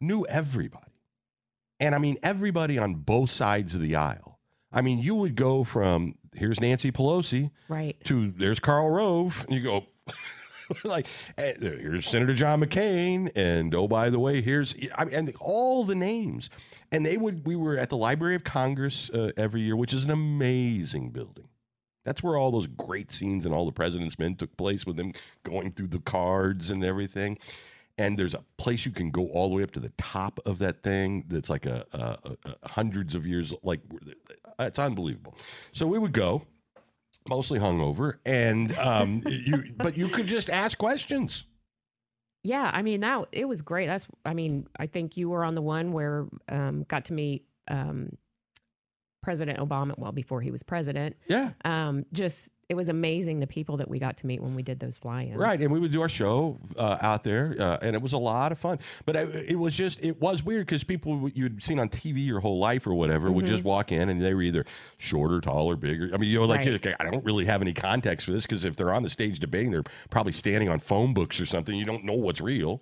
knew 0.00 0.24
everybody, 0.26 0.92
and 1.80 1.94
I 1.94 1.98
mean 1.98 2.18
everybody 2.22 2.78
on 2.78 2.94
both 2.94 3.30
sides 3.30 3.74
of 3.74 3.80
the 3.80 3.96
aisle. 3.96 4.38
I 4.72 4.80
mean, 4.80 4.98
you 4.98 5.14
would 5.14 5.36
go 5.36 5.62
from 5.64 6.16
here's 6.34 6.60
Nancy 6.60 6.90
Pelosi 6.90 7.50
Right. 7.68 7.96
to 8.04 8.32
there's 8.32 8.58
Karl 8.58 8.90
Rove, 8.90 9.44
and 9.48 9.56
you 9.56 9.62
go 9.62 9.86
like 10.84 11.06
eh, 11.38 11.52
here's 11.60 12.08
Senator 12.08 12.34
John 12.34 12.60
McCain, 12.60 13.30
and 13.36 13.74
oh 13.74 13.86
by 13.88 14.10
the 14.10 14.18
way, 14.18 14.40
here's 14.42 14.74
I 14.96 15.04
mean, 15.04 15.14
and 15.14 15.34
all 15.40 15.84
the 15.84 15.94
names, 15.94 16.50
and 16.90 17.06
they 17.06 17.16
would 17.16 17.46
we 17.46 17.54
were 17.56 17.76
at 17.78 17.88
the 17.90 17.96
Library 17.96 18.34
of 18.34 18.44
Congress 18.44 19.10
uh, 19.10 19.30
every 19.36 19.60
year, 19.62 19.76
which 19.76 19.92
is 19.92 20.04
an 20.04 20.10
amazing 20.10 21.10
building. 21.10 21.48
That's 22.04 22.22
where 22.22 22.36
all 22.36 22.50
those 22.50 22.66
great 22.66 23.10
scenes 23.10 23.46
and 23.46 23.54
all 23.54 23.64
the 23.64 23.72
president's 23.72 24.18
men 24.18 24.34
took 24.34 24.54
place 24.58 24.84
with 24.84 24.96
them 24.96 25.12
going 25.42 25.72
through 25.72 25.86
the 25.86 26.00
cards 26.00 26.68
and 26.68 26.84
everything. 26.84 27.38
And 27.96 28.18
there's 28.18 28.34
a 28.34 28.44
place 28.58 28.84
you 28.84 28.90
can 28.90 29.10
go 29.10 29.28
all 29.28 29.48
the 29.48 29.54
way 29.54 29.62
up 29.62 29.70
to 29.72 29.80
the 29.80 29.92
top 29.98 30.40
of 30.46 30.58
that 30.58 30.82
thing. 30.82 31.24
That's 31.28 31.48
like 31.48 31.64
a, 31.66 31.84
a, 31.92 32.18
a, 32.44 32.68
hundreds 32.68 33.14
of 33.14 33.24
years. 33.24 33.52
Like 33.62 33.80
it's 34.58 34.78
unbelievable. 34.78 35.36
So 35.72 35.86
we 35.86 35.98
would 35.98 36.12
go, 36.12 36.42
mostly 37.28 37.60
hungover, 37.60 38.14
and 38.24 38.76
um, 38.78 39.22
you. 39.26 39.74
But 39.76 39.96
you 39.96 40.08
could 40.08 40.26
just 40.26 40.50
ask 40.50 40.76
questions. 40.76 41.44
Yeah, 42.42 42.70
I 42.72 42.82
mean 42.82 43.00
that 43.00 43.28
it 43.32 43.46
was 43.46 43.62
great. 43.62 43.86
That's 43.86 44.06
I 44.24 44.34
mean, 44.34 44.66
I 44.76 44.86
think 44.86 45.16
you 45.16 45.30
were 45.30 45.44
on 45.44 45.54
the 45.54 45.62
one 45.62 45.92
where 45.92 46.26
um 46.48 46.84
got 46.88 47.06
to 47.06 47.12
meet 47.12 47.46
um 47.68 48.10
President 49.24 49.58
Obama 49.58 49.98
well 49.98 50.12
before 50.12 50.42
he 50.42 50.50
was 50.50 50.62
president. 50.62 51.16
Yeah. 51.28 51.52
Um 51.64 52.04
just 52.12 52.50
it 52.68 52.74
was 52.74 52.88
amazing 52.88 53.40
the 53.40 53.46
people 53.46 53.76
that 53.78 53.88
we 53.88 53.98
got 53.98 54.16
to 54.18 54.26
meet 54.26 54.42
when 54.42 54.54
we 54.54 54.62
did 54.62 54.80
those 54.80 54.96
fly-ins. 54.98 55.36
Right, 55.36 55.60
and 55.60 55.70
we 55.70 55.78
would 55.78 55.92
do 55.92 56.00
our 56.00 56.08
show 56.08 56.58
uh, 56.78 56.96
out 57.02 57.22
there, 57.22 57.54
uh, 57.58 57.76
and 57.82 57.94
it 57.94 58.00
was 58.00 58.14
a 58.14 58.18
lot 58.18 58.52
of 58.52 58.58
fun. 58.58 58.78
But 59.04 59.18
I, 59.18 59.20
it 59.24 59.58
was 59.58 59.74
just, 59.76 60.02
it 60.02 60.18
was 60.18 60.42
weird 60.42 60.66
because 60.66 60.82
people 60.82 61.28
you'd 61.28 61.62
seen 61.62 61.78
on 61.78 61.90
TV 61.90 62.24
your 62.24 62.40
whole 62.40 62.58
life 62.58 62.86
or 62.86 62.94
whatever 62.94 63.30
would 63.30 63.44
just 63.44 63.64
walk 63.64 63.92
in 63.92 64.08
and 64.08 64.20
they 64.20 64.32
were 64.32 64.40
either 64.40 64.64
shorter, 64.96 65.42
taller, 65.42 65.76
bigger. 65.76 66.08
I 66.14 66.16
mean, 66.16 66.30
you 66.30 66.38
know, 66.40 66.46
like 66.46 66.60
Right. 66.60 66.74
okay, 66.74 66.94
I 66.98 67.04
don't 67.10 67.22
really 67.24 67.44
have 67.44 67.60
any 67.60 67.74
context 67.74 68.24
for 68.24 68.32
this 68.32 68.44
because 68.46 68.64
if 68.64 68.76
they're 68.76 68.94
on 68.94 69.02
the 69.02 69.10
stage 69.10 69.40
debating, 69.40 69.70
they're 69.70 69.84
probably 70.08 70.32
standing 70.32 70.70
on 70.70 70.78
phone 70.78 71.12
books 71.12 71.38
or 71.40 71.46
something. 71.46 71.74
You 71.76 71.84
don't 71.84 72.04
know 72.04 72.14
what's 72.14 72.40
real. 72.40 72.80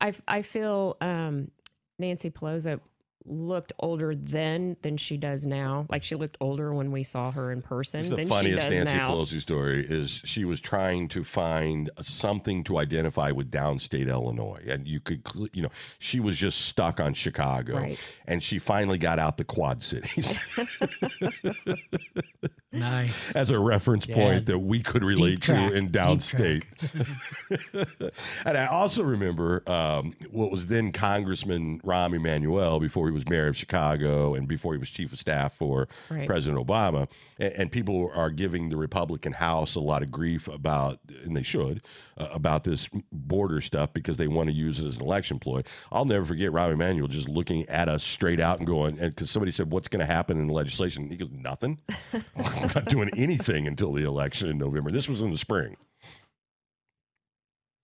I 0.00 0.14
I 0.26 0.40
feel 0.40 0.96
um 1.02 1.50
Nancy 1.98 2.30
Pelosi 2.30 2.80
looked 3.28 3.72
older 3.78 4.14
then 4.14 4.76
than 4.82 4.96
she 4.96 5.16
does 5.16 5.44
now. 5.46 5.86
Like 5.90 6.02
she 6.02 6.14
looked 6.14 6.36
older 6.40 6.72
when 6.72 6.92
we 6.92 7.02
saw 7.02 7.30
her 7.32 7.50
in 7.52 7.62
person 7.62 8.00
It's 8.00 8.10
the 8.10 8.16
than 8.16 8.28
funniest 8.28 8.64
she 8.64 8.70
does 8.70 8.78
Nancy 8.84 8.98
now. 8.98 9.10
Pelosi 9.10 9.40
story 9.40 9.84
is 9.88 10.20
she 10.24 10.44
was 10.44 10.60
trying 10.60 11.08
to 11.08 11.24
find 11.24 11.90
something 12.02 12.64
to 12.64 12.78
identify 12.78 13.30
with 13.32 13.50
downstate 13.50 14.08
Illinois, 14.08 14.62
and 14.68 14.86
you 14.86 15.00
could, 15.00 15.22
you 15.52 15.62
know, 15.62 15.70
she 15.98 16.20
was 16.20 16.36
just 16.38 16.62
stuck 16.62 17.00
on 17.00 17.14
Chicago, 17.14 17.76
Right. 17.76 17.98
and 18.26 18.42
she 18.42 18.58
finally 18.58 18.98
got 18.98 19.18
out 19.18 19.36
the 19.36 19.44
Quad 19.44 19.82
Cities 19.82 20.38
Nice. 22.78 23.34
as 23.36 23.50
a 23.50 23.58
reference 23.58 24.06
Yeah. 24.06 24.14
point 24.14 24.46
that 24.46 24.58
we 24.58 24.80
could 24.80 25.02
relate 25.04 25.42
to 25.42 25.54
in 25.72 25.88
downstate. 25.90 26.64
and 28.44 28.56
I 28.58 28.66
also 28.66 29.02
remember 29.02 29.62
um, 29.68 30.12
what 30.30 30.50
was 30.50 30.66
then 30.66 30.92
Congressman 30.92 31.80
Rahm 31.80 32.14
Emanuel 32.14 32.80
before 32.80 33.06
he 33.08 33.12
was 33.12 33.28
mayor 33.28 33.48
of 33.48 33.56
Chicago 33.56 34.34
and 34.34 34.46
before 34.48 34.72
he 34.74 34.78
was 34.78 34.90
chief 34.90 35.12
of 35.12 35.18
staff 35.18 35.54
for 35.54 35.88
Right. 36.10 36.26
President 36.26 36.64
Obama. 36.64 37.08
And, 37.38 37.52
and 37.54 37.72
people 37.72 38.10
are 38.14 38.30
giving 38.30 38.68
the 38.68 38.76
Republican 38.76 39.32
House 39.32 39.74
a 39.74 39.80
lot 39.80 40.02
of 40.02 40.10
grief 40.10 40.48
about, 40.48 40.98
and 41.24 41.36
they 41.36 41.42
should, 41.42 41.82
uh, 42.18 42.28
about 42.32 42.64
this 42.64 42.88
border 43.12 43.60
stuff 43.60 43.92
because 43.92 44.16
they 44.16 44.28
want 44.28 44.48
to 44.48 44.54
use 44.54 44.80
it 44.80 44.86
as 44.86 44.96
an 44.96 45.02
election 45.02 45.38
ploy. 45.38 45.62
I'll 45.92 46.04
never 46.04 46.24
forget 46.24 46.50
Rahm 46.50 46.72
Emanuel 46.72 47.08
just 47.08 47.28
looking 47.28 47.68
at 47.68 47.88
us 47.88 48.02
straight 48.04 48.40
out 48.40 48.58
and 48.58 48.66
going, 48.66 48.98
and 48.98 49.14
because 49.14 49.30
somebody 49.30 49.52
said, 49.52 49.70
What's 49.70 49.88
going 49.88 50.00
to 50.00 50.06
happen 50.12 50.38
in 50.40 50.46
the 50.46 50.52
legislation? 50.54 51.08
He 51.10 51.16
goes, 51.16 51.30
Nothing. 51.30 51.78
We're 52.36 52.70
not 52.74 52.86
doing 52.86 53.10
anything 53.16 53.66
until 53.66 53.92
the 53.92 54.04
election 54.04 54.48
in 54.48 54.58
November. 54.58 54.90
This 54.90 55.08
was 55.08 55.20
in 55.20 55.30
the 55.30 55.38
spring. 55.38 55.76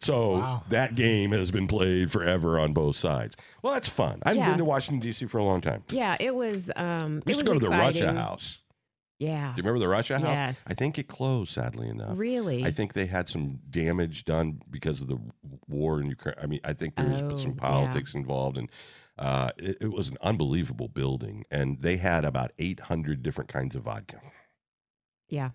So 0.00 0.38
Wow. 0.38 0.62
that 0.70 0.94
game 0.96 1.30
has 1.30 1.50
been 1.52 1.68
played 1.68 2.10
forever 2.10 2.58
on 2.58 2.72
both 2.72 2.96
sides. 2.96 3.36
Well, 3.62 3.72
that's 3.72 3.88
fun. 3.88 4.20
I 4.24 4.30
haven't 4.30 4.42
Yeah. 4.42 4.48
been 4.50 4.58
to 4.58 4.64
Washington 4.64 5.00
D.C. 5.00 5.26
for 5.26 5.38
a 5.38 5.44
long 5.44 5.60
time. 5.60 5.84
Yeah, 5.90 6.16
it 6.18 6.34
was 6.34 6.70
um 6.74 7.22
We 7.24 7.32
it 7.32 7.36
used 7.36 7.46
to 7.46 7.52
was 7.52 7.60
go 7.60 7.68
to 7.68 7.70
the. 7.70 7.78
Russia 7.78 8.12
House. 8.12 8.58
Yeah. 9.22 9.52
Do 9.54 9.60
you 9.60 9.62
remember 9.62 9.78
the 9.78 9.88
Russia 9.88 10.18
House? 10.18 10.28
Yes. 10.28 10.66
I 10.68 10.74
think 10.74 10.98
it 10.98 11.06
closed, 11.08 11.52
sadly 11.52 11.88
enough. 11.88 12.18
Really? 12.18 12.64
I 12.64 12.70
think 12.72 12.92
they 12.94 13.06
had 13.06 13.28
some 13.28 13.60
damage 13.70 14.24
done 14.24 14.60
because 14.70 15.00
of 15.00 15.06
the 15.08 15.18
war 15.68 16.00
in 16.00 16.06
Ukraine. 16.08 16.34
I 16.42 16.46
mean, 16.46 16.60
I 16.64 16.72
think 16.72 16.96
there 16.96 17.06
was 17.06 17.20
Oh, 17.32 17.36
some 17.36 17.52
yeah. 17.52 17.60
politics 17.70 18.14
involved, 18.14 18.56
and 18.58 18.68
uh, 19.18 19.50
it, 19.58 19.76
it 19.80 19.92
was 19.92 20.08
an 20.08 20.16
unbelievable 20.22 20.88
building. 20.88 21.44
And 21.50 21.80
they 21.80 21.98
had 21.98 22.24
about 22.24 22.50
800 22.58 23.22
different 23.22 23.48
kinds 23.48 23.74
of 23.76 23.82
vodka. 23.84 24.20
Yeah. 25.28 25.50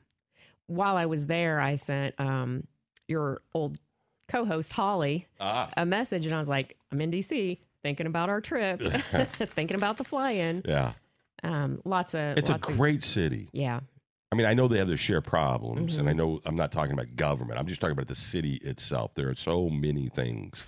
While 0.68 0.96
I 0.98 1.06
was 1.06 1.28
there, 1.28 1.60
I 1.60 1.76
sent 1.76 2.18
um, 2.20 2.68
your 3.08 3.42
old 3.54 3.80
co 4.28 4.46
host, 4.46 4.74
Holly, 4.74 5.28
Ah. 5.40 5.70
a 5.78 5.86
message, 5.86 6.26
and 6.26 6.34
I 6.36 6.38
was 6.38 6.50
like, 6.50 6.78
I'm 6.92 7.02
in 7.02 7.12
DC 7.12 7.58
thinking 7.84 8.06
about 8.08 8.30
our 8.30 8.42
trip, 8.42 8.82
thinking 9.56 9.76
about 9.76 9.98
the 9.98 10.04
fly 10.04 10.32
in. 10.32 10.62
Yeah. 10.66 10.94
Um, 11.44 11.82
lots 11.86 12.14
of. 12.14 12.38
It's 12.38 12.50
a 12.50 12.54
lots 12.54 12.68
of- 12.70 12.78
great 12.78 13.04
city. 13.04 13.50
yeah. 13.52 13.80
I 14.32 14.36
mean, 14.36 14.46
I 14.46 14.54
know 14.54 14.68
they 14.68 14.78
have 14.80 14.90
their 14.90 14.98
share 14.98 15.22
problems, 15.22 15.96
and 15.96 16.10
I 16.10 16.12
Mhm. 16.12 16.18
know 16.18 16.42
I'm 16.46 16.56
not 16.58 16.74
talking 16.74 16.92
about 16.92 17.16
government. 17.16 17.58
I'm 17.60 17.66
just 17.68 17.80
talking 17.80 17.94
about 17.94 18.08
the 18.08 18.16
city 18.16 18.56
itself. 18.56 19.14
There 19.16 19.30
are 19.30 19.36
so 19.36 19.70
many 19.70 20.10
things 20.10 20.66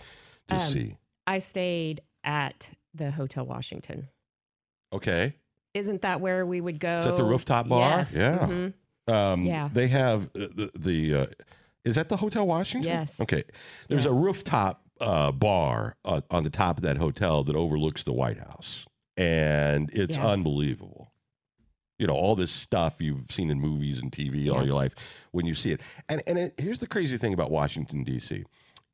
to 0.48 0.56
Um, 0.56 0.62
see? 0.62 0.96
I 1.28 1.40
stayed 1.40 2.00
at 2.24 2.72
the 2.94 3.12
Hotel 3.12 3.46
Washington. 3.46 4.08
Okay. 4.94 5.36
Isn't 5.74 6.02
that 6.04 6.22
where 6.22 6.46
we 6.46 6.62
would 6.62 6.80
go? 6.80 7.00
Is 7.00 7.06
that 7.06 7.18
the 7.18 7.24
rooftop 7.24 7.68
bar? 7.68 7.98
Yes. 8.00 8.16
Yeah. 8.16 8.38
mhm. 8.48 8.74
Um, 9.08 9.44
Yeah. 9.44 9.70
They 9.74 9.88
have 9.88 10.26
uh, 10.28 10.48
the, 10.56 10.72
the 10.78 11.16
uh, 11.16 11.26
is 11.84 11.96
that 11.96 12.08
the 12.10 12.18
Hotel 12.18 12.48
Washington? 12.48 12.90
Yes. 12.90 13.20
Okay. 13.20 13.44
There's 13.90 14.06
a 14.06 14.14
rooftop 14.14 14.84
uh, 15.02 15.32
bar 15.34 15.98
uh, 16.06 16.22
on 16.32 16.44
the 16.46 16.50
top 16.50 16.78
of 16.78 16.84
that 16.84 16.98
hotel 16.98 17.44
that 17.44 17.56
overlooks 17.58 18.04
the 18.04 18.14
White 18.14 18.38
House, 18.40 18.86
and 19.20 19.90
it's 19.94 20.18
Yeah. 20.18 20.28
unbelievable. 20.28 21.12
You 21.98 22.08
know 22.08 22.14
all 22.16 22.36
this 22.36 22.52
stuff 22.52 22.96
you've 23.00 23.30
seen 23.32 23.50
in 23.52 23.60
movies 23.60 24.00
and 24.02 24.10
TV 24.12 24.50
all 24.50 24.66
your 24.66 24.76
life. 24.76 24.96
When 25.32 25.46
you 25.46 25.54
see 25.54 25.72
it, 25.72 25.82
and 26.08 26.24
and 26.26 26.38
it, 26.40 26.54
here's 26.58 26.80
the 26.80 26.88
crazy 26.88 27.18
thing 27.18 27.34
about 27.34 27.52
Washington 27.52 28.04
D.C. 28.06 28.46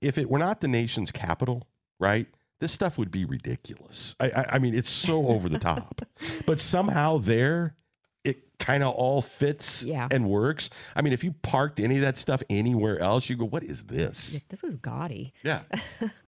If 0.01 0.17
it 0.17 0.29
were 0.29 0.39
not 0.39 0.61
the 0.61 0.67
nation's 0.67 1.11
capital, 1.11 1.67
right? 1.99 2.27
This 2.59 2.71
stuff 2.71 2.97
would 2.97 3.11
be 3.11 3.25
ridiculous. 3.25 4.15
I, 4.19 4.29
I, 4.29 4.45
I 4.53 4.59
mean, 4.59 4.73
it's 4.73 4.89
so 4.89 5.27
over 5.27 5.49
the 5.49 5.59
top, 5.59 6.01
but 6.47 6.59
somehow 6.59 7.17
there, 7.19 7.75
it 8.23 8.57
kind 8.59 8.81
of 8.81 8.93
all 8.95 9.21
fits 9.21 9.83
Yeah. 9.83 10.07
and 10.09 10.27
works. 10.29 10.69
I 10.95 11.01
mean, 11.03 11.11
if 11.13 11.23
you 11.23 11.33
parked 11.43 11.79
any 11.81 11.95
of 11.95 12.01
that 12.01 12.17
stuff 12.17 12.41
anywhere 12.49 12.97
else, 12.99 13.29
you 13.29 13.35
go, 13.35 13.45
"What 13.45 13.61
is 13.63 13.83
this?" 13.83 14.41
This 14.49 14.63
is 14.63 14.77
gaudy. 14.77 15.31
Yeah. 15.43 15.61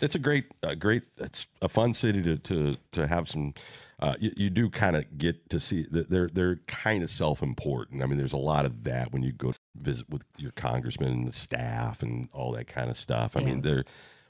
it's 0.00 0.14
a 0.14 0.18
great, 0.18 0.46
a 0.62 0.76
great. 0.76 1.02
It's 1.18 1.46
a 1.62 1.68
fun 1.68 1.94
city 1.94 2.22
to 2.22 2.36
to 2.38 2.76
to 2.92 3.06
have 3.06 3.28
some. 3.28 3.54
Uh, 4.00 4.16
you, 4.18 4.32
you 4.36 4.50
do 4.50 4.68
kind 4.68 4.96
of 4.96 5.16
get 5.16 5.48
to 5.50 5.60
see 5.60 5.86
they're 5.90 6.28
they're 6.28 6.56
kind 6.66 7.02
of 7.02 7.10
self 7.10 7.42
important. 7.42 8.02
I 8.02 8.06
mean, 8.06 8.18
there's 8.18 8.32
a 8.32 8.36
lot 8.36 8.64
of 8.64 8.84
that 8.84 9.12
when 9.12 9.22
you 9.22 9.32
go 9.32 9.54
visit 9.76 10.10
with 10.10 10.24
your 10.36 10.50
congressman 10.52 11.12
and 11.12 11.28
the 11.28 11.32
staff 11.32 12.02
and 12.02 12.28
all 12.32 12.52
that 12.52 12.66
kind 12.66 12.90
of 12.90 12.98
stuff. 12.98 13.36
I 13.36 13.40
Yeah. 13.40 13.46
mean, 13.46 13.60
they're, 13.62 13.84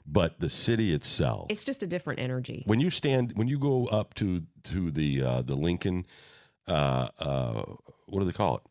but 0.05 0.39
the 0.39 0.49
city 0.49 0.93
itself. 0.93 1.47
It's 1.49 1.63
just 1.63 1.81
a 1.81 1.87
different 1.87 2.19
energy. 2.19 2.61
when 2.67 2.79
you 2.79 2.91
stand 2.91 3.33
when 3.35 3.47
you 3.47 3.57
go 3.57 3.87
up 3.87 4.13
to 4.15 4.43
to 4.65 4.91
the 4.91 5.23
uh, 5.23 5.41
the 5.41 5.55
Lincoln, 5.55 6.05
uh, 6.67 7.07
uh, 7.19 7.63
what 8.05 8.19
do 8.19 8.25
they 8.25 8.31
call 8.33 8.57
it? 8.57 8.61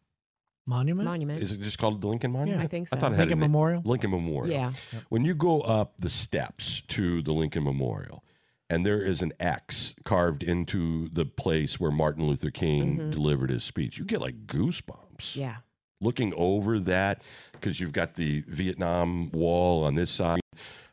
Monument? 0.66 1.06
Monument. 1.06 1.42
Is 1.42 1.52
it 1.52 1.61
just 1.61 1.78
called 1.78 2.00
the 2.00 2.06
Lincoln 2.06 2.33
Monument? 2.33 2.62
I 2.62 2.66
think 2.66 2.88
so. 2.88 2.97
I 2.97 3.00
thought 3.00 3.12
it 3.12 3.16
had 3.16 3.28
Lincoln 3.28 3.38
a 3.38 3.40
na- 3.42 3.47
Memorial? 3.47 3.83
Lincoln 3.85 4.11
Memorial. 4.11 4.52
yeah. 4.54 4.71
When 5.11 5.25
you 5.25 5.35
go 5.35 5.61
up 5.61 5.94
the 5.99 6.09
steps 6.11 6.83
to 6.88 7.21
the 7.23 7.33
Lincoln 7.33 7.64
Memorial, 7.64 8.25
and 8.71 8.85
there 8.87 9.02
is 9.02 9.21
an 9.21 9.33
X 9.38 9.94
carved 10.04 10.42
into 10.42 11.09
the 11.11 11.26
place 11.26 11.78
where 11.78 11.90
Martin 11.90 12.26
Luther 12.26 12.50
King 12.50 12.97
Mhm. 12.99 13.11
delivered 13.12 13.50
his 13.50 13.62
speech, 13.62 13.99
you 13.99 14.04
get 14.06 14.21
like 14.23 14.47
goosebumps 14.47 15.37
Yeah. 15.37 15.56
looking 16.00 16.33
over 16.35 16.80
that 16.80 17.23
because 17.52 17.78
you've 17.78 17.92
got 17.92 18.14
the 18.14 18.40
Vietnam 18.49 19.30
Wall 19.33 19.85
on 19.85 19.94
this 19.97 20.11
side, 20.11 20.40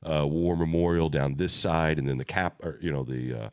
uh, 0.03 0.27
War 0.27 0.57
Memorial 0.57 1.07
down 1.07 1.35
this 1.35 1.53
side, 1.53 1.97
and 1.97 2.09
then 2.09 2.17
the 2.17 2.25
cap, 2.25 2.61
or 2.61 2.77
you 2.81 2.91
know 2.91 3.03
the 3.03 3.33
uh, 3.45 3.49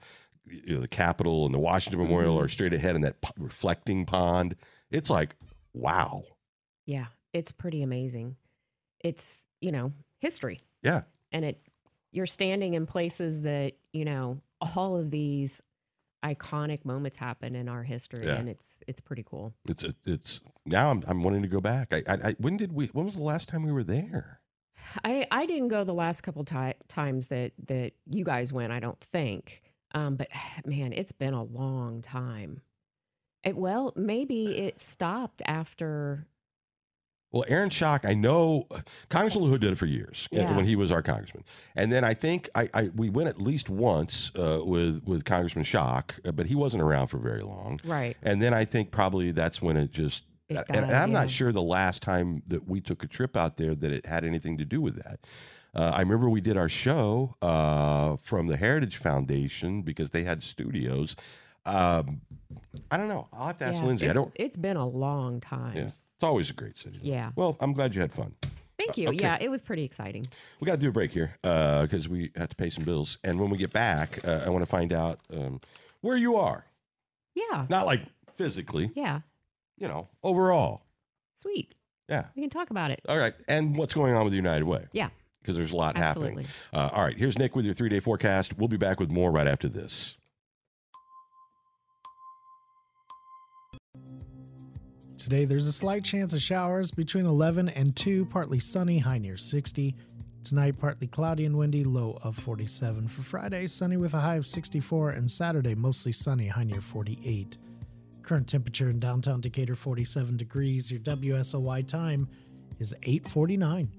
you 0.51 0.75
know 0.75 0.81
the 0.81 0.89
Capitol 0.89 1.45
and 1.47 1.55
the 1.55 1.59
Washington 1.59 2.01
Memorial 2.03 2.37
Mhm. 2.39 2.45
are 2.45 2.49
straight 2.49 2.73
ahead 2.75 2.97
in 2.97 3.03
that 3.03 3.21
p- 3.21 3.31
reflecting 3.39 4.05
pond. 4.05 4.57
It's 4.91 5.11
like 5.11 5.37
wow, 5.79 6.23
Yeah. 6.87 7.07
It's 7.35 7.53
pretty 7.53 7.83
amazing. 7.83 8.37
It's, 9.05 9.47
you 9.61 9.71
know, 9.71 9.93
history. 10.19 10.61
yeah, 10.83 11.03
and 11.31 11.45
it 11.45 11.61
you're 12.11 12.27
standing 12.27 12.73
in 12.75 12.87
places 12.87 13.43
that 13.43 13.75
you 13.93 14.05
know 14.07 14.41
all 14.77 14.97
of 14.97 15.11
these 15.11 15.61
iconic 16.25 16.85
moments 16.85 17.17
happen 17.19 17.55
in 17.55 17.69
our 17.69 17.83
history 17.85 18.25
Yeah. 18.27 18.37
and 18.37 18.49
it's 18.49 18.81
it's 18.89 19.01
pretty 19.01 19.23
cool 19.25 19.55
it's 19.69 19.85
it's 20.05 20.41
now 20.67 20.91
I'm 20.91 21.05
I'm 21.07 21.23
wanting 21.23 21.43
to 21.43 21.49
go 21.49 21.61
back. 21.61 21.93
I, 21.93 22.03
I, 22.09 22.15
I 22.31 22.33
when 22.39 22.57
did 22.57 22.73
we? 22.73 22.87
When 22.87 23.05
was 23.07 23.15
the 23.15 23.23
last 23.23 23.49
time 23.49 23.63
we 23.63 23.71
were 23.73 23.85
there? 23.85 24.41
i 25.05 25.27
i 25.31 25.45
didn't 25.45 25.69
go 25.69 25.85
the 25.85 25.93
last 25.95 26.23
couple 26.23 26.45
ti- 26.45 26.75
times 26.89 27.27
that 27.29 27.53
that 27.67 27.93
you 28.07 28.25
guys 28.25 28.53
went 28.53 28.73
i 28.73 28.79
don't 28.81 29.01
think 29.01 29.61
um 29.93 30.15
but 30.17 30.29
man 30.65 30.93
it's 30.93 31.11
been 31.13 31.35
a 31.35 31.43
long 31.43 32.01
time 32.01 32.63
it, 33.45 33.57
well 33.57 33.93
maybe 33.97 34.57
it 34.59 34.81
stopped 34.81 35.43
after 35.47 36.27
Well, 37.31 37.45
Aaron 37.49 37.69
Schock, 37.71 38.05
I 38.09 38.15
know 38.15 38.67
Congressman 39.11 39.45
LaHood 39.45 39.61
did 39.61 39.73
it 39.73 39.79
for 39.79 39.87
years 39.87 40.29
uh, 40.33 40.39
Yeah. 40.39 40.57
when 40.57 40.65
he 40.65 40.77
was 40.77 40.91
our 40.91 41.03
congressman, 41.03 41.45
and 41.77 41.93
then 41.93 42.03
I 42.05 42.15
think 42.15 42.49
I, 42.55 42.69
I 42.73 42.83
we 42.95 43.11
went 43.11 43.29
at 43.29 43.39
least 43.41 43.69
once 43.69 44.33
uh, 44.35 44.61
with 44.65 45.03
with 45.05 45.25
Congressman 45.25 45.65
Schock, 45.65 46.13
uh, 46.27 46.33
but 46.33 46.47
he 46.47 46.55
wasn't 46.55 46.83
around 46.83 47.09
for 47.09 47.19
very 47.19 47.43
long. 47.43 47.81
right 47.85 48.17
And 48.23 48.41
then 48.41 48.55
I 48.55 48.65
think 48.65 48.91
probably 48.91 49.31
that's 49.33 49.61
when 49.61 49.77
it 49.77 49.91
just. 49.93 50.25
And 50.51 50.87
I'm 50.87 51.11
yeah. 51.11 51.21
not 51.21 51.31
sure 51.31 51.53
the 51.53 51.61
last 51.61 52.01
time 52.01 52.43
that 52.47 52.67
we 52.67 52.81
took 52.81 53.05
a 53.05 53.07
trip 53.07 53.37
out 53.37 53.59
there 53.59 53.75
that 53.75 53.93
it 53.93 54.07
had 54.07 54.25
anything 54.25 54.57
to 54.57 54.65
do 54.65 54.81
with 54.81 54.97
that. 55.05 55.21
Uh, 55.75 55.91
I 55.95 56.01
remember 56.01 56.31
we 56.31 56.41
did 56.41 56.57
our 56.57 56.71
show 56.71 57.37
uh, 57.43 58.17
from 58.23 58.47
the 58.47 58.57
Heritage 58.57 58.97
Foundation 58.97 59.83
because 59.83 60.11
they 60.13 60.25
had 60.25 60.43
studios. 60.43 61.15
Um, 61.69 62.21
I 62.91 62.97
don't 62.97 63.09
know. 63.09 63.29
I'll 63.33 63.49
have 63.49 63.57
to 63.59 63.65
ask 63.67 63.77
Yeah, 63.81 63.85
Lindsay. 63.87 64.07
I 64.07 64.11
it's, 64.11 64.19
don't. 64.19 64.33
it's 64.35 64.57
been 64.57 64.77
a 64.77 64.87
long 64.87 65.41
time 65.41 65.77
Yeah, 65.77 65.83
it's 65.87 66.23
always 66.23 66.51
a 66.51 66.55
great 66.55 66.79
city. 66.79 66.99
Yeah. 67.03 67.31
Well, 67.37 67.57
I'm 67.61 67.73
glad 67.73 67.95
you 67.95 68.01
had 68.01 68.13
fun. 68.13 68.35
thank 68.79 68.97
you 68.97 69.09
okay. 69.09 69.19
yeah 69.21 69.37
it 69.41 69.51
was 69.51 69.61
pretty 69.63 69.83
exciting 69.85 70.27
We 70.61 70.67
got 70.67 70.77
to 70.77 70.81
do 70.81 70.89
a 70.89 70.93
break 70.93 71.11
here 71.11 71.33
because 71.43 72.09
we 72.09 72.31
have 72.37 72.49
to 72.51 72.57
pay 72.57 72.71
some 72.71 72.85
bills. 72.85 73.19
And 73.25 73.39
when 73.41 73.51
we 73.51 73.59
get 73.59 73.73
back, 73.73 74.19
uh, 74.27 74.43
I 74.47 74.49
want 74.51 74.63
to 74.63 74.67
find 74.67 74.93
out 74.93 75.21
um, 75.33 75.61
where 76.01 76.17
you 76.17 76.37
are. 76.37 76.65
yeah 77.35 77.67
Not 77.69 77.87
like 77.87 78.03
physically, 78.37 78.91
yeah 78.95 79.21
you 79.79 79.87
know, 79.89 80.09
overall. 80.23 80.83
sweet 81.37 81.75
Yeah. 82.09 82.25
we 82.35 82.43
can 82.43 82.51
talk 82.51 82.71
about 82.71 82.91
it 82.91 83.01
All 83.09 83.19
right. 83.19 83.35
And 83.49 83.77
what's 83.77 83.95
going 83.95 84.15
on 84.15 84.25
with 84.25 84.33
the 84.33 84.37
United 84.37 84.65
Way? 84.65 84.87
yeah 84.93 85.11
Because 85.43 85.57
there's 85.57 85.73
a 85.73 85.77
lot 85.77 85.97
Absolutely. 85.97 86.45
happening. 86.45 86.47
Uh, 86.73 86.91
all 86.97 87.05
right. 87.05 87.17
Here's 87.17 87.39
Nick 87.39 87.55
with 87.57 87.65
your 87.65 87.75
three 87.75 87.89
day 87.89 88.01
forecast. 88.01 88.57
We'll 88.59 88.69
be 88.69 88.77
back 88.77 88.99
with 89.01 89.11
more 89.11 89.31
right 89.31 89.47
after 89.47 89.69
this. 89.69 90.17
Today, 95.29 95.45
there's 95.45 95.67
a 95.67 95.73
slight 95.73 96.05
chance 96.05 96.33
of 96.33 96.41
showers 96.41 96.91
between 96.91 97.27
11 97.27 97.69
and 97.69 97.95
2, 97.95 98.25
partly 98.25 98.59
sunny, 98.59 98.97
high 98.97 99.19
near 99.19 99.37
60. 99.37 99.95
Tonight, 100.43 100.79
partly 100.79 101.07
cloudy 101.07 101.45
and 101.45 101.59
windy, 101.59 101.85
low 101.85 102.17
of 102.25 102.35
47. 102.35 103.07
For 103.09 103.21
Friday, 103.21 103.67
sunny 103.67 103.99
with 103.99 104.15
a 104.15 104.21
high 104.21 104.37
of 104.37 104.47
64, 104.47 105.11
and 105.11 105.31
Saturday, 105.31 105.75
mostly 105.75 106.13
sunny, 106.13 106.47
high 106.47 106.65
near 106.65 106.81
48. 106.81 107.59
Current 108.23 108.49
temperature 108.49 108.89
in 108.89 108.99
downtown 108.99 109.43
Decatur, 109.43 109.75
47 109.75 110.39
degrees. 110.39 110.91
Your 110.91 111.01
WSOY 111.01 111.87
time 111.87 112.27
is 112.79 112.95
849. 113.03 113.98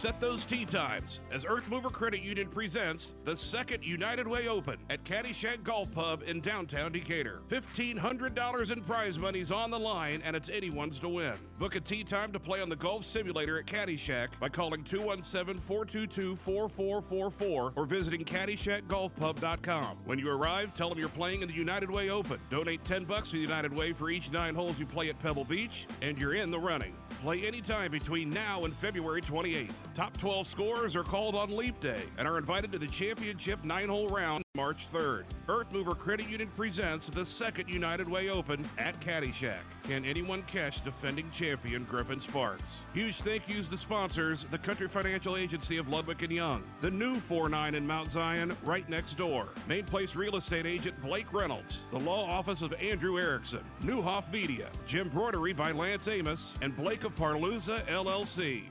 Set 0.00 0.18
those 0.18 0.46
tee 0.46 0.64
times 0.64 1.20
as 1.30 1.44
Earth 1.44 1.68
Mover 1.68 1.90
Credit 1.90 2.22
Union 2.22 2.48
presents 2.48 3.12
the 3.24 3.36
second 3.36 3.84
United 3.84 4.26
Way 4.26 4.48
Open 4.48 4.78
at 4.88 5.04
Caddyshack 5.04 5.62
Golf 5.62 5.90
Pub 5.90 6.22
in 6.26 6.40
downtown 6.40 6.90
Decatur. 6.90 7.42
$1,500 7.50 8.70
in 8.70 8.80
prize 8.82 9.18
money's 9.18 9.52
on 9.52 9.70
the 9.70 9.78
line, 9.78 10.22
and 10.24 10.34
it's 10.34 10.48
anyone's 10.48 10.98
to 11.00 11.08
win. 11.10 11.34
Book 11.58 11.76
a 11.76 11.80
tee 11.80 12.02
time 12.02 12.32
to 12.32 12.40
play 12.40 12.62
on 12.62 12.70
the 12.70 12.76
golf 12.76 13.04
simulator 13.04 13.58
at 13.58 13.66
Caddyshack 13.66 14.28
by 14.40 14.48
calling 14.48 14.84
217 14.84 15.60
422 15.60 16.34
4444 16.34 17.72
or 17.76 17.84
visiting 17.84 18.24
CaddyshackGolfPub.com. 18.24 19.98
When 20.06 20.18
you 20.18 20.30
arrive, 20.30 20.74
tell 20.74 20.88
them 20.88 20.98
you're 20.98 21.10
playing 21.10 21.42
in 21.42 21.48
the 21.48 21.54
United 21.54 21.90
Way 21.90 22.08
Open. 22.08 22.40
Donate 22.48 22.82
10 22.86 23.04
bucks 23.04 23.32
to 23.32 23.36
the 23.36 23.42
United 23.42 23.76
Way 23.76 23.92
for 23.92 24.08
each 24.08 24.32
nine 24.32 24.54
holes 24.54 24.78
you 24.78 24.86
play 24.86 25.10
at 25.10 25.18
Pebble 25.18 25.44
Beach, 25.44 25.86
and 26.00 26.18
you're 26.18 26.36
in 26.36 26.50
the 26.50 26.58
running. 26.58 26.94
Play 27.22 27.42
anytime 27.42 27.90
between 27.90 28.30
now 28.30 28.62
and 28.62 28.72
February 28.72 29.20
28th. 29.20 29.74
Top 30.00 30.16
12 30.16 30.46
scorers 30.46 30.96
are 30.96 31.02
called 31.02 31.34
on 31.34 31.54
Leap 31.54 31.78
Day 31.78 32.00
and 32.16 32.26
are 32.26 32.38
invited 32.38 32.72
to 32.72 32.78
the 32.78 32.86
championship 32.86 33.62
nine 33.64 33.90
hole 33.90 34.08
round 34.08 34.42
March 34.54 34.90
3rd. 34.90 35.24
Earth 35.46 35.70
Mover 35.72 35.94
Credit 35.94 36.26
Union 36.26 36.48
presents 36.56 37.10
the 37.10 37.26
second 37.26 37.68
United 37.68 38.08
Way 38.08 38.30
Open 38.30 38.64
at 38.78 38.98
Caddyshack. 39.02 39.60
Can 39.82 40.06
anyone 40.06 40.42
catch 40.44 40.82
defending 40.82 41.30
champion 41.32 41.84
Griffin 41.84 42.18
Sparks? 42.18 42.78
Huge 42.94 43.16
thank 43.16 43.46
yous 43.46 43.68
to 43.68 43.76
sponsors, 43.76 44.44
the 44.44 44.56
Country 44.56 44.88
Financial 44.88 45.36
Agency 45.36 45.76
of 45.76 45.90
Ludwig 45.90 46.22
and 46.22 46.32
Young, 46.32 46.64
the 46.80 46.90
new 46.90 47.16
4-9 47.16 47.74
in 47.74 47.86
Mount 47.86 48.10
Zion, 48.10 48.56
right 48.64 48.88
next 48.88 49.18
door, 49.18 49.48
Main 49.68 49.84
Place 49.84 50.16
Real 50.16 50.36
Estate 50.36 50.64
Agent 50.64 50.98
Blake 51.02 51.30
Reynolds, 51.30 51.84
the 51.90 52.00
Law 52.00 52.24
Office 52.24 52.62
of 52.62 52.72
Andrew 52.80 53.18
Erickson, 53.18 53.60
Newhoff 53.82 54.32
Media, 54.32 54.68
Jim 54.86 55.10
Brodery 55.10 55.54
by 55.54 55.72
Lance 55.72 56.08
Amos, 56.08 56.54
and 56.62 56.74
Blake 56.74 57.04
of 57.04 57.14
Parluza 57.16 57.84
LLC. 57.84 58.62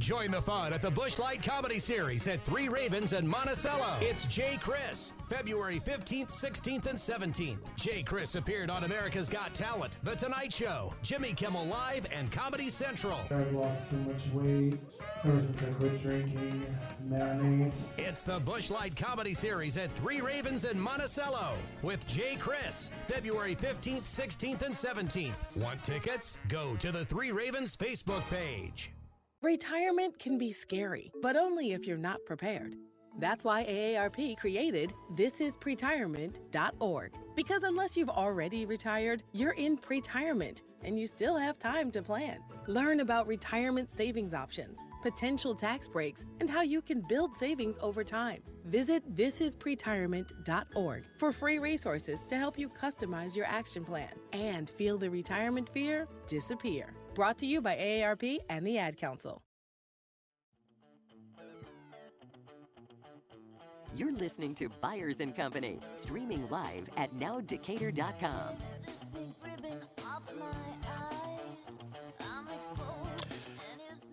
Join 0.00 0.32
the 0.32 0.42
fun 0.42 0.72
at 0.72 0.82
the 0.82 0.90
Busch 0.90 1.20
Light 1.20 1.40
Comedy 1.40 1.78
Series 1.78 2.26
at 2.26 2.44
Three 2.44 2.68
Ravens 2.68 3.12
and 3.12 3.28
Monticello. 3.28 3.96
It's 4.00 4.24
Jay 4.24 4.58
Chris, 4.60 5.12
February 5.30 5.78
15th, 5.78 6.32
16th, 6.32 6.86
and 6.86 6.98
17th. 6.98 7.58
Jay 7.76 8.02
Chris 8.02 8.34
appeared 8.34 8.70
on 8.70 8.82
America's 8.82 9.28
Got 9.28 9.54
Talent, 9.54 9.98
The 10.02 10.16
Tonight 10.16 10.52
Show, 10.52 10.92
Jimmy 11.04 11.32
Kimmel 11.32 11.66
Live, 11.66 12.08
and 12.12 12.30
Comedy 12.32 12.70
Central. 12.70 13.20
I've 13.30 13.52
lost 13.52 13.90
so 13.92 13.96
much 13.98 14.26
weight 14.32 14.80
ever 15.24 15.40
since 15.40 15.62
I 15.62 15.66
quit 15.74 16.02
drinking 16.02 16.66
mayonnaise. 17.04 17.86
It's 17.96 18.24
the 18.24 18.40
Busch 18.40 18.70
Light 18.70 18.96
Comedy 18.96 19.32
Series 19.32 19.78
at 19.78 19.94
Three 19.94 20.20
Ravens 20.20 20.64
and 20.64 20.82
Monticello 20.82 21.52
with 21.82 22.04
Jay 22.08 22.34
Chris, 22.34 22.90
February 23.06 23.54
15th, 23.54 24.02
16th, 24.02 24.62
and 24.62 24.74
17th. 24.74 25.56
Want 25.56 25.84
tickets? 25.84 26.40
Go 26.48 26.74
to 26.80 26.90
the 26.90 27.04
Three 27.04 27.30
Ravens 27.30 27.76
Facebook 27.76 28.28
page. 28.28 28.90
Retirement 29.44 30.18
can 30.18 30.36
be 30.38 30.50
scary, 30.52 31.12
but 31.20 31.36
only 31.36 31.72
if 31.72 31.86
you're 31.86 31.98
not 31.98 32.24
prepared. 32.24 32.76
That's 33.18 33.44
why 33.44 33.64
AARP 33.64 34.38
created 34.38 34.94
thisispretirement.org. 35.16 37.12
Because 37.36 37.62
unless 37.62 37.94
you've 37.94 38.08
already 38.08 38.64
retired, 38.64 39.22
you're 39.34 39.52
in 39.52 39.76
pretirement 39.76 40.62
and 40.82 40.98
you 40.98 41.06
still 41.06 41.36
have 41.36 41.58
time 41.58 41.90
to 41.90 42.00
plan. 42.00 42.38
Learn 42.68 43.00
about 43.00 43.26
retirement 43.26 43.90
savings 43.90 44.32
options, 44.32 44.82
potential 45.02 45.54
tax 45.54 45.88
breaks, 45.88 46.24
and 46.40 46.48
how 46.48 46.62
you 46.62 46.80
can 46.80 47.02
build 47.06 47.36
savings 47.36 47.78
over 47.82 48.02
time. 48.02 48.40
Visit 48.64 49.14
thisispretirement.org 49.14 51.04
for 51.18 51.32
free 51.32 51.58
resources 51.58 52.22
to 52.28 52.36
help 52.36 52.58
you 52.58 52.70
customize 52.70 53.36
your 53.36 53.44
action 53.44 53.84
plan 53.84 54.14
and 54.32 54.70
feel 54.70 54.96
the 54.96 55.10
retirement 55.10 55.68
fear 55.68 56.08
disappear. 56.26 56.94
Brought 57.14 57.38
to 57.38 57.46
you 57.46 57.60
by 57.60 57.76
AARP 57.76 58.38
and 58.50 58.66
the 58.66 58.78
Ad 58.78 58.96
Council. 58.96 59.40
You're 63.94 64.12
listening 64.12 64.56
to 64.56 64.68
Byers 64.80 65.20
and 65.20 65.36
Company, 65.36 65.78
streaming 65.94 66.50
live 66.50 66.88
at 66.96 67.14
nowdecatur.com. 67.14 68.56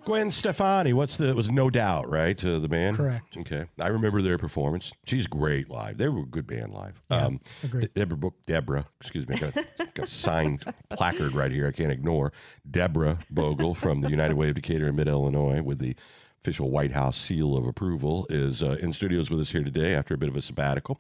Gwen 0.04 0.32
Stefani, 0.32 0.94
what's 0.94 1.18
the? 1.18 1.30
It 1.30 1.36
was 1.36 1.50
no 1.52 1.70
doubt, 1.70 2.10
right? 2.10 2.44
Uh, 2.44 2.60
the 2.60 2.68
band, 2.68 2.98
Correct. 2.98 3.38
Okay, 3.38 3.66
I 3.80 3.88
remember 3.88 4.22
their 4.22 4.38
performance. 4.38 4.92
She's 5.06 5.28
great 5.28 5.70
live. 5.70 5.98
They 5.98 6.10
were 6.10 6.22
a 6.22 6.26
good 6.26 6.48
band 6.48 6.74
live. 6.74 7.02
Um, 7.10 7.40
Yeah, 7.62 7.68
agreed. 7.68 7.82
De- 7.82 7.88
Deborah 8.00 8.18
Book, 8.18 8.34
Deborah, 8.46 8.86
excuse 9.00 9.28
me, 9.28 9.38
got, 9.38 9.54
got 9.94 10.08
a 10.08 10.10
signed 10.10 10.66
placard 10.90 11.34
right 11.34 11.52
here. 11.52 11.68
I 11.68 11.72
can't 11.72 11.92
ignore 11.92 12.34
Deborah 12.70 13.20
Bogle 13.30 13.76
from 13.76 14.02
the 14.02 14.10
United 14.10 14.36
Way 14.36 14.50
of 14.50 14.56
Decatur 14.56 14.88
in 14.88 14.96
Mid 14.96 15.08
Illinois 15.08 15.62
with 15.62 15.80
the 15.80 15.96
official 16.44 16.72
White 16.72 16.92
House 16.94 17.18
seal 17.20 17.56
of 17.56 17.68
approval 17.68 18.26
is 18.30 18.64
uh, 18.64 18.78
in 18.82 18.94
studios 18.94 19.30
with 19.30 19.40
us 19.40 19.52
here 19.52 19.64
today 19.64 19.94
after 19.94 20.16
a 20.16 20.18
bit 20.18 20.30
of 20.30 20.36
a 20.36 20.42
sabbatical. 20.42 21.00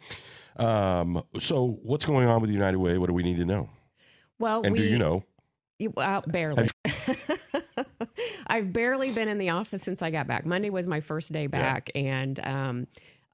Um, 0.57 1.23
so, 1.39 1.79
what's 1.81 2.05
going 2.05 2.27
on 2.27 2.41
with 2.41 2.49
the 2.49 2.53
United 2.53 2.77
Way? 2.77 2.97
What 2.99 3.07
do 3.07 3.13
we 3.13 3.23
need 3.23 3.37
to 3.37 3.45
know? 3.45 3.69
Well, 4.37 4.61
And 4.63 4.73
we 4.73 4.79
do 4.79 4.85
you 4.85 4.97
know? 4.97 5.23
You- 5.81 5.93
Well, 5.95 6.23
barely. 6.27 6.69
I've 8.47 8.71
barely 8.73 9.11
been 9.11 9.27
in 9.27 9.37
the 9.37 9.49
office 9.49 9.81
since 9.81 10.01
I 10.01 10.11
got 10.11 10.27
back. 10.27 10.45
Monday 10.45 10.69
was 10.69 10.87
my 10.87 10.99
first 10.99 11.31
day 11.31 11.47
back, 11.47 11.89
and 11.95 12.39
um, 12.45 12.87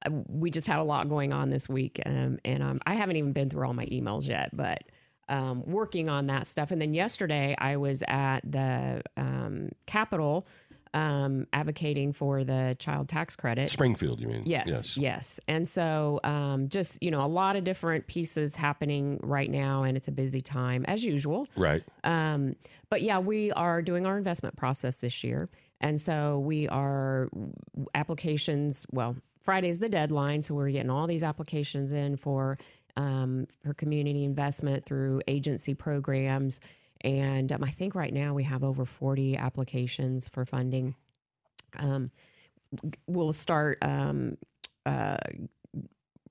uh, 0.06 0.12
we 0.30 0.52
just 0.52 0.68
had 0.68 0.80
a 0.80 0.84
lot 0.84 1.10
going 1.10 1.34
on 1.34 1.50
this 1.50 1.68
week. 1.68 2.00
Um, 2.06 2.40
and 2.46 2.64
um, 2.64 2.80
I 2.86 2.94
haven't 2.96 3.18
even 3.18 3.34
been 3.34 3.50
through 3.50 3.66
all 3.68 3.74
my 3.74 3.86
emails 3.88 4.28
yet, 4.28 4.50
but 4.56 4.84
um, 5.30 5.64
working 5.66 6.08
on 6.10 6.28
that 6.28 6.48
stuff. 6.48 6.72
And 6.72 6.82
then 6.82 6.94
yesterday, 6.94 7.56
I 7.58 7.78
was 7.78 8.04
at 8.08 8.40
the 8.50 9.02
um, 9.18 9.70
Capitol 9.86 10.48
um, 10.94 11.48
advocating 11.54 12.14
for 12.14 12.44
the 12.44 12.76
child 12.80 13.10
tax 13.10 13.36
credit. 13.36 13.72
Springfield, 13.72 14.20
you 14.20 14.28
mean? 14.28 14.44
Yes, 14.46 14.68
yes. 14.68 14.98
yes. 14.98 15.40
And 15.48 15.68
so, 15.68 16.20
um, 16.24 16.70
just, 16.70 17.02
you 17.02 17.12
know, 17.12 17.26
a 17.26 17.28
lot 17.28 17.56
of 17.56 17.64
different 17.64 18.08
pieces 18.08 18.56
happening 18.56 19.20
right 19.24 19.50
now, 19.50 19.84
and 19.84 19.98
it's 19.98 20.08
a 20.08 20.12
busy 20.12 20.42
time 20.42 20.86
as 20.86 21.04
usual. 21.04 21.48
Right. 21.56 21.84
Um, 22.04 22.56
but 22.90 23.02
yeah, 23.02 23.20
we 23.20 23.52
are 23.52 23.82
doing 23.82 24.06
our 24.06 24.18
investment 24.18 24.56
process 24.56 25.02
this 25.02 25.24
year. 25.24 25.50
And 25.80 26.00
so 26.00 26.40
we 26.40 26.68
are 26.70 27.30
applications, 27.94 28.86
well, 28.92 29.16
Friday's 29.42 29.80
the 29.80 29.90
deadline. 29.90 30.42
So 30.42 30.56
we're 30.56 30.72
getting 30.72 30.90
all 30.90 31.08
these 31.08 31.24
applications 31.24 31.94
in 31.94 32.18
for, 32.18 32.58
um, 32.96 33.48
for 33.64 33.74
community 33.74 34.24
investment 34.24 34.86
through 34.86 35.22
agency 35.28 35.74
programs. 35.74 36.60
And 37.02 37.52
um, 37.52 37.64
I 37.64 37.70
think 37.70 37.96
right 37.96 38.14
now 38.14 38.34
we 38.34 38.44
have 38.44 38.64
over 38.64 38.86
40 38.86 39.38
applications 39.38 40.28
for 40.28 40.46
funding. 40.46 40.96
Um, 41.78 42.12
we'll 43.08 43.34
start 43.34 43.78
um, 43.82 44.38
uh, 44.86 45.18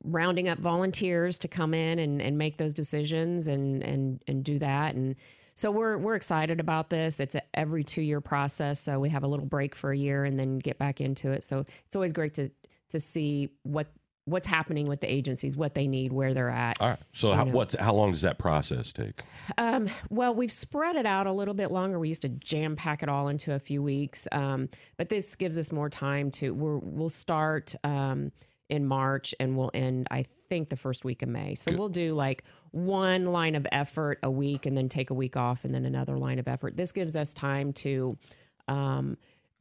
rounding 0.05 0.49
up 0.49 0.59
volunteers 0.59 1.39
to 1.41 1.49
come 1.49 1.75
in 1.75 1.99
and, 1.99 2.23
and 2.23 2.39
make 2.39 2.57
those 2.59 2.75
decisions 2.75 3.49
and, 3.49 3.83
and, 3.83 4.23
and 4.27 4.45
do 4.45 4.59
that. 4.59 4.95
And 4.95 5.17
so 5.55 5.71
we're, 5.71 5.97
we're 5.97 6.15
excited 6.15 6.61
about 6.61 6.91
this. 6.91 7.19
It's 7.19 7.35
every 7.55 7.83
two 7.83 8.03
year 8.03 8.21
process. 8.21 8.79
So 8.79 9.01
we 9.01 9.09
have 9.09 9.25
a 9.25 9.27
little 9.27 9.47
break 9.47 9.75
for 9.75 9.91
a 9.91 9.97
year 9.97 10.25
and 10.25 10.39
then 10.39 10.59
get 10.59 10.79
back 10.79 11.01
into 11.01 11.33
it. 11.33 11.45
So 11.45 11.65
it's 11.87 11.97
always 11.97 12.13
great 12.13 12.35
to, 12.35 12.51
to 12.91 13.01
see 13.01 13.49
what, 13.63 13.89
what's 14.27 14.47
happening 14.47 14.87
with 14.87 15.01
the 15.01 15.11
agencies, 15.11 15.57
what 15.57 15.75
they 15.75 15.87
need, 15.87 16.13
where 16.13 16.35
they're 16.35 16.51
at. 16.51 16.77
All 16.81 16.91
right. 16.91 16.99
So, 17.15 17.33
how, 17.33 17.45
know. 17.45 17.53
what's 17.53 17.77
how 17.79 17.95
long 17.95 18.13
does 18.13 18.23
that 18.23 18.39
process 18.39 18.93
take? 18.93 19.23
Um, 19.57 19.89
well, 20.11 20.35
we've 20.35 20.53
spread 20.53 20.97
it 20.97 21.07
out 21.07 21.27
a 21.27 21.33
little 21.33 21.55
bit 21.55 21.71
longer. 21.71 21.99
We 21.99 22.09
used 22.09 22.23
to 22.23 22.29
jam 22.29 22.77
pack 22.77 23.03
it 23.03 23.09
all 23.09 23.29
into 23.29 23.55
a 23.55 23.59
few 23.59 23.83
weeks, 23.83 24.29
um, 24.33 24.69
but 24.97 25.09
this 25.09 25.35
gives 25.37 25.59
us 25.59 25.73
more 25.73 25.89
time 25.89 26.31
to. 26.33 26.51
We're, 26.53 26.79
we'll 26.79 27.09
start 27.09 27.75
um, 27.85 28.33
in 28.69 28.85
March 28.85 29.35
and 29.39 29.57
we'll 29.57 29.71
end, 29.73 30.09
I 30.11 30.25
think, 30.49 30.69
the 30.69 30.77
first 30.77 31.05
week 31.05 31.23
of 31.23 31.29
May. 31.29 31.55
So 31.55 31.77
we'll 31.77 31.89
do 31.89 32.15
like 32.15 32.43
one 32.73 33.27
line 33.27 33.55
of 33.55 33.67
effort 33.71 34.19
a 34.23 34.31
week 34.31 34.67
and 34.67 34.77
then 34.77 34.89
take 34.89 35.11
a 35.11 35.15
week 35.15 35.37
off 35.37 35.65
and 35.65 35.73
then 35.73 35.85
another 35.85 36.19
line 36.19 36.41
of 36.41 36.49
effort. 36.49 36.77
This 36.77 36.93
gives 36.93 37.17
us 37.17 37.33
time 37.33 37.73
to. 37.75 38.19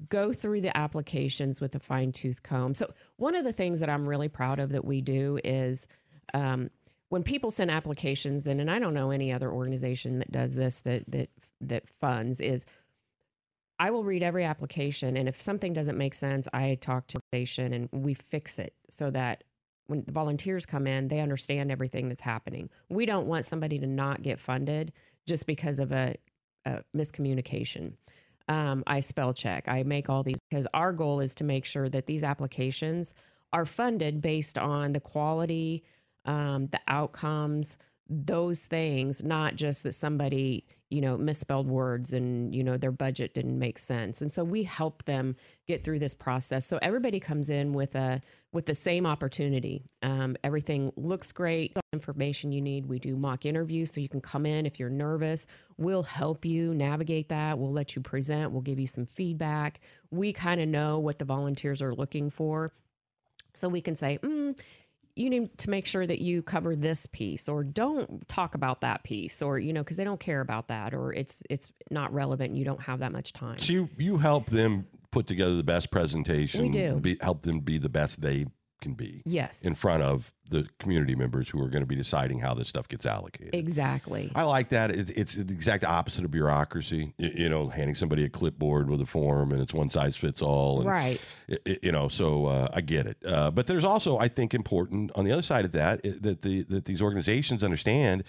Go 0.10 0.34
through 0.34 0.62
the 0.62 0.76
applications 0.76 1.62
with 1.62 1.74
a 1.76 1.80
fine 1.80 2.12
tooth 2.12 2.44
comb. 2.44 2.76
So, 2.76 2.94
one 3.18 3.36
of 3.36 3.46
the 3.46 3.54
things 3.54 3.80
that 3.80 3.90
I'm 3.90 4.08
really 4.08 4.28
proud 4.28 4.60
of 4.60 4.70
that 4.70 4.84
we 4.84 5.02
do 5.02 5.40
is 5.44 5.88
um, 6.34 6.70
when 7.10 7.24
people 7.24 7.50
send 7.50 7.72
applications 7.72 8.48
in, 8.48 8.60
and 8.60 8.70
I 8.70 8.80
don't 8.80 8.94
know 8.94 9.12
any 9.12 9.32
other 9.32 9.52
organization 9.52 10.20
that 10.20 10.32
does 10.32 10.56
this 10.56 10.82
that 10.82 11.10
that 11.12 11.30
that 11.62 11.88
funds 11.88 12.42
is. 12.42 12.66
I 13.78 13.92
will 13.92 14.06
read 14.06 14.24
every 14.24 14.46
application, 14.46 15.18
and 15.18 15.28
if 15.28 15.42
something 15.42 15.74
doesn't 15.74 15.98
make 15.98 16.14
sense, 16.14 16.48
I 16.54 16.76
talk 16.80 17.08
to 17.08 17.18
the 17.18 17.38
station 17.38 17.74
and 17.74 17.90
we 17.92 18.14
fix 18.14 18.58
it 18.58 18.74
so 18.90 19.12
that 19.12 19.44
when 19.88 20.04
the 20.06 20.12
volunteers 20.12 20.66
come 20.66 20.88
in, 20.88 21.10
they 21.10 21.20
understand 21.20 21.72
everything 21.72 22.08
that's 22.08 22.22
happening. 22.22 22.70
We 22.90 23.06
don't 23.06 23.28
want 23.28 23.46
somebody 23.46 23.78
to 23.80 23.88
not 23.88 24.24
get 24.24 24.40
funded 24.40 24.94
just 25.28 25.46
because 25.46 25.80
of 25.80 25.92
a, 25.92 26.16
a 26.66 26.84
miscommunication 26.96 27.94
um, 28.48 28.84
I 28.86 29.00
spell 29.00 29.34
check. 29.34 29.68
I 29.68 29.84
make 29.84 30.10
all 30.10 30.24
these 30.24 30.40
because 30.50 30.68
our 30.74 30.94
goal 30.94 31.20
is 31.20 31.36
to 31.36 31.44
make 31.44 31.66
sure 31.66 31.90
that 31.90 32.06
these 32.06 32.24
applications 32.24 33.14
are 33.54 33.66
funded 33.66 34.22
based 34.22 34.58
on 34.58 34.92
the 34.92 35.00
quality, 35.00 35.84
um, 36.26 36.68
the 36.68 36.80
outcomes, 36.88 37.78
those 38.10 38.66
things, 38.66 39.24
not 39.24 39.56
just 39.56 39.84
that 39.84 39.94
somebody, 39.94 40.66
you 40.90 41.02
know, 41.02 41.18
misspelled 41.18 41.68
words 41.68 42.14
and, 42.14 42.54
you 42.54 42.64
know, 42.64 42.78
their 42.78 42.92
budget 42.92 43.34
didn't 43.34 43.58
make 43.58 43.80
sense. 43.80 44.22
And 44.22 44.32
so 44.32 44.44
we 44.44 44.64
help 44.64 45.04
them 45.06 45.36
get 45.68 45.84
through 45.84 46.00
this 46.00 46.14
process. 46.14 46.66
So 46.66 46.78
everybody 46.82 47.20
comes 47.20 47.50
in 47.50 47.74
with 47.74 47.96
a 47.96 48.22
with 48.54 48.68
the 48.68 48.76
same 48.76 49.06
opportunity. 49.06 49.84
Um, 50.02 50.38
everything 50.44 50.94
looks 50.96 51.34
great. 51.34 51.76
Information 51.92 52.54
you 52.54 52.62
need. 52.62 52.86
We 52.86 53.00
do 53.00 53.18
mock 53.18 53.46
interviews, 53.46 53.92
so 53.92 54.00
you 54.00 54.08
can 54.08 54.22
come 54.22 54.46
in 54.46 54.66
if 54.66 54.80
you're 54.80 54.90
nervous. 54.90 55.46
We'll 55.78 56.04
help 56.04 56.46
you 56.46 56.74
navigate 56.74 57.30
that. 57.30 57.60
We'll 57.60 57.74
let 57.74 57.96
you 57.96 58.02
present. 58.02 58.52
We'll 58.52 58.62
give 58.62 58.80
you 58.80 58.88
some 58.88 59.08
feedback. 59.08 59.82
We 60.10 60.32
kind 60.32 60.62
of 60.62 60.70
know 60.70 61.00
what 61.00 61.20
the 61.20 61.26
volunteers 61.26 61.82
are 61.82 61.94
looking 61.94 62.30
for, 62.30 62.72
so 63.54 63.68
we 63.68 63.82
can 63.82 63.96
say, 63.96 64.20
mm, 64.22 64.58
you 65.16 65.30
need 65.30 65.58
to 65.60 65.70
make 65.70 65.86
sure 65.86 66.06
that 66.06 66.22
you 66.22 66.42
cover 66.42 66.76
this 66.76 67.06
piece, 67.08 67.48
or 67.48 67.64
don't 67.64 68.28
talk 68.28 68.56
about 68.56 68.82
that 68.82 69.04
piece, 69.04 69.42
or 69.42 69.58
you 69.58 69.74
know, 69.74 69.82
because 69.82 69.98
they 69.98 70.04
don't 70.04 70.20
care 70.20 70.42
about 70.42 70.68
that, 70.68 70.94
or 70.94 71.14
it's 71.14 71.42
it's 71.50 71.72
not 71.90 72.14
relevant. 72.14 72.50
And 72.50 72.60
you 72.60 72.66
don't 72.66 72.82
have 72.82 73.00
that 73.00 73.12
much 73.12 73.34
time. 73.34 73.60
So 73.60 73.74
you 73.74 73.90
you 73.98 74.18
help 74.18 74.48
them 74.48 74.88
put 75.12 75.28
together 75.28 75.56
the 75.56 75.64
best 75.64 75.92
presentation. 75.92 76.64
We 76.64 76.70
do. 76.70 77.00
Be, 77.00 77.18
help 77.22 77.42
them 77.42 77.60
be 77.60 77.78
the 77.78 77.90
best 77.90 78.22
they 78.22 78.46
can 78.82 78.94
be 78.94 79.22
Yes, 79.26 79.64
in 79.64 79.74
front 79.76 80.04
of 80.04 80.32
the 80.50 80.68
community 80.80 81.16
members 81.16 81.50
who 81.50 81.62
are 81.64 81.70
going 81.70 81.82
to 81.82 81.88
be 81.88 81.96
deciding 81.96 82.40
how 82.40 82.54
this 82.54 82.68
stuff 82.68 82.88
gets 82.88 83.06
allocated. 83.06 83.56
exactly. 83.56 84.32
I 84.36 84.44
like 84.44 84.70
that. 84.70 84.92
It's, 84.92 85.10
it's 85.12 85.34
the 85.34 85.42
exact 85.54 85.84
opposite 85.84 86.24
of 86.24 86.32
bureaucracy. 86.32 87.14
You, 87.18 87.32
you 87.36 87.50
know, 87.50 87.70
handing 87.70 87.96
somebody 87.96 88.24
a 88.26 88.30
clipboard 88.30 88.90
with 88.90 89.02
a 89.02 89.06
form 89.06 89.52
and 89.52 89.62
it's 89.62 89.74
one 89.74 89.90
size 89.90 90.16
fits 90.16 90.42
all. 90.42 90.82
And, 90.82 90.90
Right. 90.90 91.22
i- 91.50 91.58
i- 91.68 91.78
you 91.82 91.92
know, 91.92 92.10
so 92.10 92.46
uh, 92.46 92.68
I 92.74 92.82
get 92.82 93.08
it. 93.08 93.18
Uh, 93.26 93.50
but 93.50 93.66
there's 93.68 93.84
also, 93.84 94.18
I 94.20 94.28
think, 94.28 94.54
important 94.54 95.12
on 95.16 95.26
the 95.26 95.32
other 95.32 95.42
side 95.42 95.66
of 95.66 95.72
that 95.72 96.02
that 96.22 96.42
the 96.44 96.62
that 96.64 96.86
these 96.86 97.02
organizations 97.02 97.64
understand. 97.64 98.24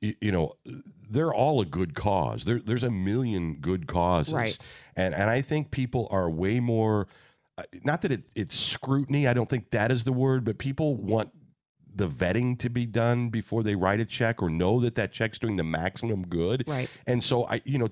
you 0.00 0.30
know, 0.30 0.54
they're 1.10 1.34
all 1.34 1.60
a 1.60 1.64
good 1.66 1.92
cause. 1.94 2.44
There, 2.44 2.60
there's 2.60 2.84
a 2.84 2.90
million 2.90 3.54
good 3.54 3.88
causes, 3.88 4.32
Right. 4.32 4.56
and 4.94 5.12
and 5.12 5.28
I 5.28 5.42
think 5.42 5.70
people 5.72 6.06
are 6.12 6.30
way 6.30 6.60
more. 6.60 7.08
Not 7.84 8.02
that 8.02 8.12
it, 8.12 8.24
it's 8.34 8.58
scrutiny. 8.58 9.26
I 9.26 9.32
don't 9.32 9.48
think 9.48 9.70
that 9.70 9.90
is 9.90 10.04
the 10.04 10.12
word, 10.12 10.44
but 10.44 10.58
people 10.58 10.94
want 10.96 11.30
the 11.94 12.08
vetting 12.08 12.58
to 12.58 12.68
be 12.68 12.84
done 12.84 13.30
before 13.30 13.62
they 13.62 13.74
write 13.74 14.00
a 14.00 14.04
check 14.04 14.42
or 14.42 14.50
know 14.50 14.80
that 14.80 14.94
that 14.96 15.12
check's 15.12 15.38
doing 15.38 15.56
the 15.56 15.64
maximum 15.64 16.26
good. 16.26 16.64
Right. 16.66 16.90
And 17.06 17.24
so 17.24 17.46
I, 17.46 17.62
you 17.64 17.78
know, 17.78 17.88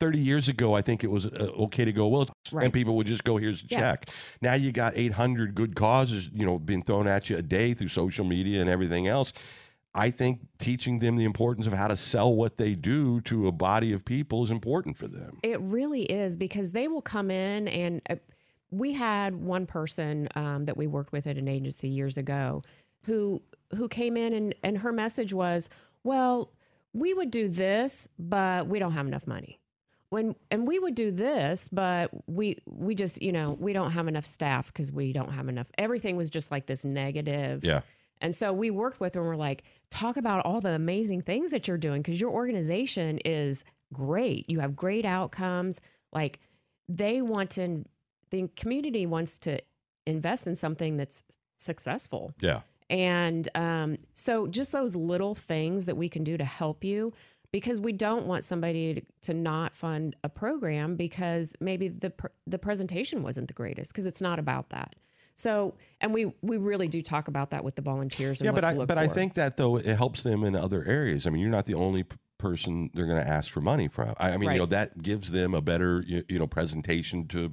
30 0.00 0.18
years 0.18 0.48
ago, 0.48 0.74
I 0.74 0.80
think 0.80 1.04
it 1.04 1.10
was 1.10 1.26
uh, 1.26 1.50
okay 1.58 1.84
to 1.84 1.92
go, 1.92 2.08
well, 2.08 2.28
and 2.58 2.72
people 2.72 2.96
would 2.96 3.06
just 3.06 3.22
go, 3.24 3.36
here's 3.36 3.62
a 3.62 3.66
Yeah. 3.68 3.78
check. 3.78 4.08
Now 4.40 4.54
you 4.54 4.72
got 4.72 4.96
800 4.96 5.54
good 5.54 5.76
causes, 5.76 6.30
you 6.32 6.46
know, 6.46 6.58
being 6.58 6.82
thrown 6.82 7.06
at 7.06 7.28
you 7.28 7.36
a 7.36 7.42
day 7.42 7.74
through 7.74 7.88
social 7.88 8.24
media 8.24 8.62
and 8.62 8.70
everything 8.70 9.06
else. 9.06 9.34
I 9.94 10.10
think 10.10 10.40
teaching 10.58 11.00
them 11.00 11.16
the 11.16 11.24
importance 11.24 11.66
of 11.66 11.74
how 11.74 11.88
to 11.88 11.98
sell 11.98 12.34
what 12.34 12.56
they 12.56 12.74
do 12.74 13.20
to 13.22 13.46
a 13.46 13.52
body 13.52 13.92
of 13.92 14.06
people 14.06 14.42
is 14.42 14.50
important 14.50 14.96
for 14.96 15.06
them. 15.06 15.38
It 15.42 15.60
really 15.60 16.04
is 16.04 16.38
because 16.38 16.72
they 16.72 16.88
will 16.88 17.02
come 17.02 17.30
in 17.30 17.68
and 17.68 18.00
uh, 18.08 18.14
we 18.72 18.94
had 18.94 19.36
one 19.36 19.66
person 19.66 20.28
um, 20.34 20.64
that 20.64 20.76
we 20.76 20.86
worked 20.86 21.12
with 21.12 21.26
at 21.26 21.38
an 21.38 21.46
agency 21.46 21.88
years 21.88 22.16
ago 22.16 22.62
who 23.04 23.42
who 23.76 23.86
came 23.86 24.16
in 24.16 24.32
and 24.32 24.54
and 24.62 24.78
her 24.78 24.92
message 24.92 25.32
was, 25.32 25.68
well, 26.02 26.50
we 26.92 27.14
would 27.14 27.30
do 27.30 27.48
this, 27.48 28.08
but 28.18 28.66
we 28.66 28.78
don't 28.78 28.92
have 28.92 29.06
enough 29.06 29.26
money. 29.26 29.60
When 30.08 30.34
and 30.50 30.66
we 30.66 30.78
would 30.78 30.94
do 30.94 31.10
this, 31.10 31.68
but 31.70 32.10
we 32.26 32.58
we 32.66 32.94
just 32.94 33.22
you 33.22 33.32
know 33.32 33.56
we 33.60 33.72
don't 33.72 33.92
have 33.92 34.08
enough 34.08 34.26
staff 34.26 34.66
because 34.66 34.90
we 34.90 35.12
don't 35.12 35.32
have 35.32 35.48
enough. 35.48 35.68
Everything 35.76 36.16
was 36.16 36.30
just 36.30 36.50
like 36.50 36.66
this 36.66 36.84
negative. 36.84 37.64
Yeah. 37.64 37.82
And 38.22 38.34
so 38.34 38.52
we 38.52 38.70
worked 38.70 39.00
with 39.00 39.14
her 39.16 39.20
and 39.20 39.28
we're 39.28 39.36
like, 39.36 39.64
talk 39.90 40.16
about 40.16 40.46
all 40.46 40.60
the 40.60 40.70
amazing 40.70 41.22
things 41.22 41.50
that 41.50 41.66
you're 41.66 41.76
doing 41.76 42.02
because 42.02 42.20
your 42.20 42.30
organization 42.30 43.18
is 43.24 43.64
great. 43.92 44.48
You 44.48 44.60
have 44.60 44.76
great 44.76 45.04
outcomes. 45.04 45.80
Like 46.12 46.38
they 46.88 47.20
want 47.20 47.50
to, 47.52 47.84
the 48.32 48.48
community 48.56 49.06
wants 49.06 49.38
to 49.38 49.60
invest 50.06 50.48
in 50.48 50.56
something 50.56 50.96
that's 50.96 51.22
successful. 51.58 52.34
Yeah. 52.40 52.62
And 52.90 53.48
um, 53.54 53.98
so 54.14 54.48
just 54.48 54.72
those 54.72 54.96
little 54.96 55.34
things 55.34 55.86
that 55.86 55.96
we 55.96 56.08
can 56.08 56.24
do 56.24 56.36
to 56.36 56.44
help 56.44 56.82
you 56.82 57.12
because 57.52 57.78
we 57.78 57.92
don't 57.92 58.26
want 58.26 58.42
somebody 58.42 58.94
to, 58.94 59.02
to 59.22 59.34
not 59.34 59.76
fund 59.76 60.16
a 60.24 60.28
program 60.28 60.96
because 60.96 61.54
maybe 61.60 61.88
the 61.88 62.10
pr- 62.10 62.26
the 62.46 62.58
presentation 62.58 63.22
wasn't 63.22 63.48
the 63.48 63.54
greatest 63.54 63.92
because 63.92 64.06
it's 64.06 64.20
not 64.20 64.38
about 64.38 64.70
that. 64.70 64.96
So, 65.34 65.74
and 66.00 66.12
we 66.12 66.32
we 66.42 66.56
really 66.56 66.88
do 66.88 67.02
talk 67.02 67.28
about 67.28 67.50
that 67.50 67.64
with 67.64 67.74
the 67.76 67.82
volunteers 67.82 68.40
and 68.40 68.46
Yeah, 68.46 68.52
what 68.52 68.64
but 68.64 68.70
I 68.70 68.84
but 68.84 68.98
I 68.98 69.08
think 69.08 69.34
that 69.34 69.56
though 69.56 69.76
it 69.76 69.96
helps 69.96 70.22
them 70.22 70.44
in 70.44 70.56
other 70.56 70.84
areas. 70.84 71.26
I 71.26 71.30
mean, 71.30 71.40
you're 71.40 71.50
not 71.50 71.66
the 71.66 71.74
only 71.74 72.02
p- 72.02 72.16
person 72.38 72.90
they're 72.92 73.06
going 73.06 73.22
to 73.22 73.26
ask 73.26 73.50
for 73.50 73.60
money 73.60 73.88
from. 73.88 74.14
I, 74.18 74.32
I 74.32 74.36
mean, 74.36 74.50
you 74.50 74.58
know, 74.58 74.66
that 74.66 75.00
gives 75.02 75.30
them 75.30 75.54
a 75.54 75.62
better 75.62 76.02
you, 76.06 76.24
you 76.28 76.38
know 76.38 76.46
presentation 76.46 77.26
to 77.28 77.52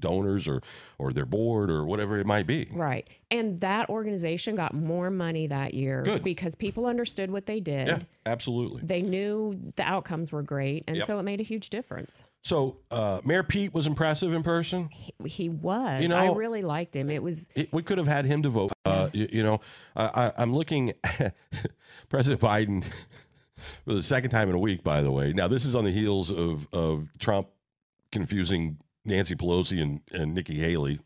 donors 0.00 0.48
or 0.48 0.62
or 0.98 1.12
their 1.12 1.26
board 1.26 1.70
or 1.70 1.84
whatever 1.84 2.18
it 2.18 2.26
might 2.26 2.46
be. 2.46 2.68
Right. 2.72 3.08
And 3.30 3.60
that 3.60 3.88
organization 3.88 4.56
got 4.56 4.74
more 4.74 5.08
money 5.10 5.46
that 5.46 5.72
year 5.74 6.02
Good. 6.02 6.24
because 6.24 6.54
people 6.56 6.86
understood 6.86 7.30
what 7.30 7.46
they 7.46 7.60
did. 7.60 7.86
Yeah, 7.88 7.98
absolutely. 8.26 8.82
They 8.84 9.02
knew 9.02 9.54
the 9.76 9.84
outcomes 9.84 10.32
were 10.32 10.42
great. 10.42 10.82
And 10.88 10.96
Yep. 10.96 11.04
so 11.06 11.18
it 11.18 11.22
made 11.22 11.40
a 11.40 11.44
huge 11.44 11.70
difference. 11.70 12.24
So 12.42 12.78
uh, 12.90 13.20
Mayor 13.24 13.42
Pete 13.42 13.72
was 13.72 13.86
impressive 13.86 14.32
in 14.32 14.42
person. 14.42 14.88
He, 14.92 15.12
he 15.28 15.48
was. 15.48 16.02
You 16.02 16.08
know- 16.08 16.16
I 16.16 16.32
really 16.34 16.62
liked 16.62 16.96
him. 16.96 17.08
It 17.10 17.22
was, 17.22 17.48
It, 17.54 17.72
we 17.72 17.82
could 17.82 17.98
have 17.98 18.08
had 18.08 18.24
him 18.24 18.42
to 18.42 18.48
vote. 18.48 18.72
Uh, 18.84 19.08
you, 19.12 19.28
you 19.30 19.42
know, 19.42 19.60
I, 19.94 20.04
I, 20.26 20.32
I'm 20.38 20.52
looking 20.52 20.92
at 21.04 21.34
President 22.08 22.40
Biden 22.40 22.82
for 23.84 23.92
the 23.94 24.02
second 24.02 24.30
time 24.30 24.48
in 24.48 24.54
a 24.54 24.58
week. 24.58 24.82
By 24.82 25.02
the 25.02 25.10
way, 25.12 25.32
now 25.32 25.46
this 25.48 25.64
is 25.66 25.74
on 25.76 25.84
the 25.84 25.92
heels 25.92 26.30
of 26.30 26.66
of 26.72 27.08
Trump 27.18 27.48
confusing 28.10 28.78
Nancy 29.04 29.34
Pelosi 29.34 29.82
and, 29.82 30.00
and 30.12 30.34
Nikki 30.34 30.54
Haley. 30.56 31.00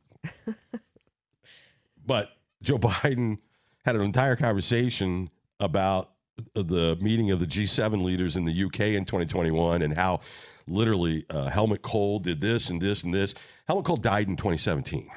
but 2.06 2.30
Joe 2.62 2.78
Biden 2.78 3.38
had 3.84 3.96
an 3.96 4.02
entire 4.02 4.36
conversation 4.36 5.30
about 5.60 6.10
the 6.54 6.96
meeting 7.00 7.30
of 7.30 7.38
the 7.40 7.46
G7 7.46 8.02
leaders 8.02 8.36
in 8.36 8.44
the 8.44 8.64
UK 8.64 8.80
in 8.80 9.04
2021 9.04 9.82
and 9.82 9.94
how 9.94 10.20
literally 10.66 11.24
uh, 11.30 11.48
Helmut 11.48 11.82
Kohl 11.82 12.18
did 12.18 12.40
this 12.40 12.70
and 12.70 12.80
this 12.80 13.04
and 13.04 13.14
this. 13.14 13.34
Helmut 13.68 13.84
Kohl 13.84 13.96
died 13.96 14.28
in 14.28 14.36
2017. 14.36 15.08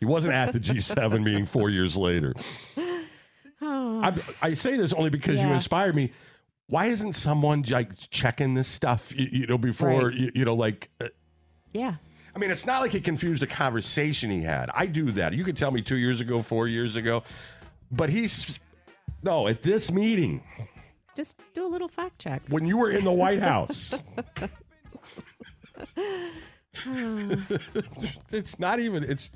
He 0.00 0.06
wasn't 0.06 0.34
at 0.34 0.52
the 0.52 0.58
G7 0.58 1.22
meeting 1.22 1.44
four 1.44 1.70
years 1.70 1.96
later. 1.96 2.34
oh, 3.62 4.00
I, 4.02 4.18
I 4.42 4.54
say 4.54 4.76
this 4.76 4.92
only 4.92 5.10
because 5.10 5.40
you 5.40 5.48
Yeah. 5.48 5.54
inspired 5.54 5.94
me. 5.94 6.12
Why 6.70 6.86
isn't 6.86 7.14
someone 7.14 7.62
like 7.68 7.90
checking 8.10 8.54
this 8.54 8.68
stuff? 8.68 9.12
You, 9.14 9.26
you 9.40 9.46
know, 9.48 9.58
before 9.58 10.06
Right. 10.08 10.16
you, 10.16 10.30
you 10.34 10.44
know, 10.44 10.54
like. 10.54 10.88
Uh, 11.00 11.08
yeah. 11.72 11.94
I 12.34 12.38
mean, 12.38 12.50
it's 12.52 12.64
not 12.64 12.80
like 12.80 12.92
he 12.92 13.00
confused 13.00 13.42
a 13.42 13.46
conversation 13.46 14.30
he 14.30 14.42
had. 14.42 14.70
I 14.72 14.86
do 14.86 15.06
that. 15.12 15.32
You 15.34 15.42
could 15.42 15.56
tell 15.56 15.72
me 15.72 15.82
two 15.82 15.96
years 15.96 16.20
ago, 16.20 16.42
four 16.42 16.68
years 16.68 16.94
ago, 16.94 17.24
but 17.90 18.08
he's 18.08 18.60
no 19.22 19.48
at 19.48 19.62
this 19.62 19.90
meeting 19.90 20.40
Just 21.16 21.36
do 21.54 21.66
a 21.66 21.68
little 21.68 21.88
fact 21.88 22.20
check. 22.20 22.40
when 22.48 22.64
you 22.64 22.78
were 22.78 22.90
in 22.90 23.04
the 23.04 23.12
White 23.12 23.40
House. 23.40 23.92
it's 28.30 28.58
not 28.60 28.78
even. 28.78 29.02
It's 29.02 29.30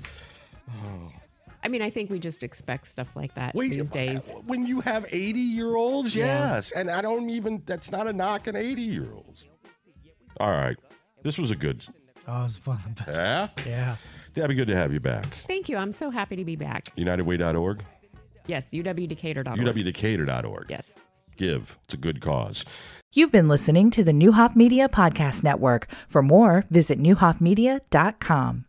I 1.65 1.67
mean, 1.67 1.81
I 1.81 1.89
think 1.89 2.11
we 2.11 2.19
just 2.19 2.43
expect 2.43 2.87
stuff 2.87 3.15
like 3.15 3.33
that 3.33 3.55
wait, 3.55 3.71
these 3.71 3.89
days. 3.89 4.31
Uh, 4.31 4.35
when 4.45 4.67
you 4.67 4.81
have 4.81 5.05
eighty 5.11 5.39
year 5.39 5.75
olds. 5.75 6.15
Yeah. 6.15 6.55
Yes, 6.55 6.71
and 6.71 6.91
I 6.91 7.01
don't 7.01 7.29
even. 7.31 7.63
That's 7.65 7.91
not 7.91 8.07
a 8.07 8.13
knock 8.13 8.47
on 8.47 8.55
eighty 8.55 8.83
year 8.83 9.11
olds. 9.11 9.43
All 10.39 10.51
right, 10.51 10.77
this 11.23 11.39
was 11.39 11.49
a 11.49 11.55
good. 11.55 11.83
Oh, 12.27 12.39
it 12.39 12.43
was 12.43 12.57
fun. 12.57 12.95
Yeah, 13.07 13.49
Yeah. 13.65 13.95
Debbie, 14.33 14.53
good 14.55 14.67
to 14.67 14.75
have 14.75 14.91
you 14.91 14.99
back. 14.99 15.25
Thank 15.47 15.69
you. 15.69 15.77
I'm 15.77 15.91
so 15.91 16.09
happy 16.09 16.35
to 16.35 16.43
be 16.43 16.55
back. 16.55 16.83
UnitedWay.org, 16.97 17.83
Yes, 18.47 18.71
UWDecatur.org. 18.71 19.59
UWDecatur.org. 19.59 20.65
Yes. 20.69 20.99
Give. 21.37 21.77
It's 21.85 21.93
a 21.93 21.97
good 21.97 22.21
cause. 22.21 22.65
You've 23.13 23.31
been 23.31 23.47
listening 23.47 23.91
to 23.91 24.03
the 24.03 24.11
Newhoff 24.11 24.55
Media 24.55 24.89
Podcast 24.89 25.43
Network. 25.43 25.87
For 26.07 26.21
more, 26.21 26.65
visit 26.69 26.99
newhoffmedia.com. 26.99 28.63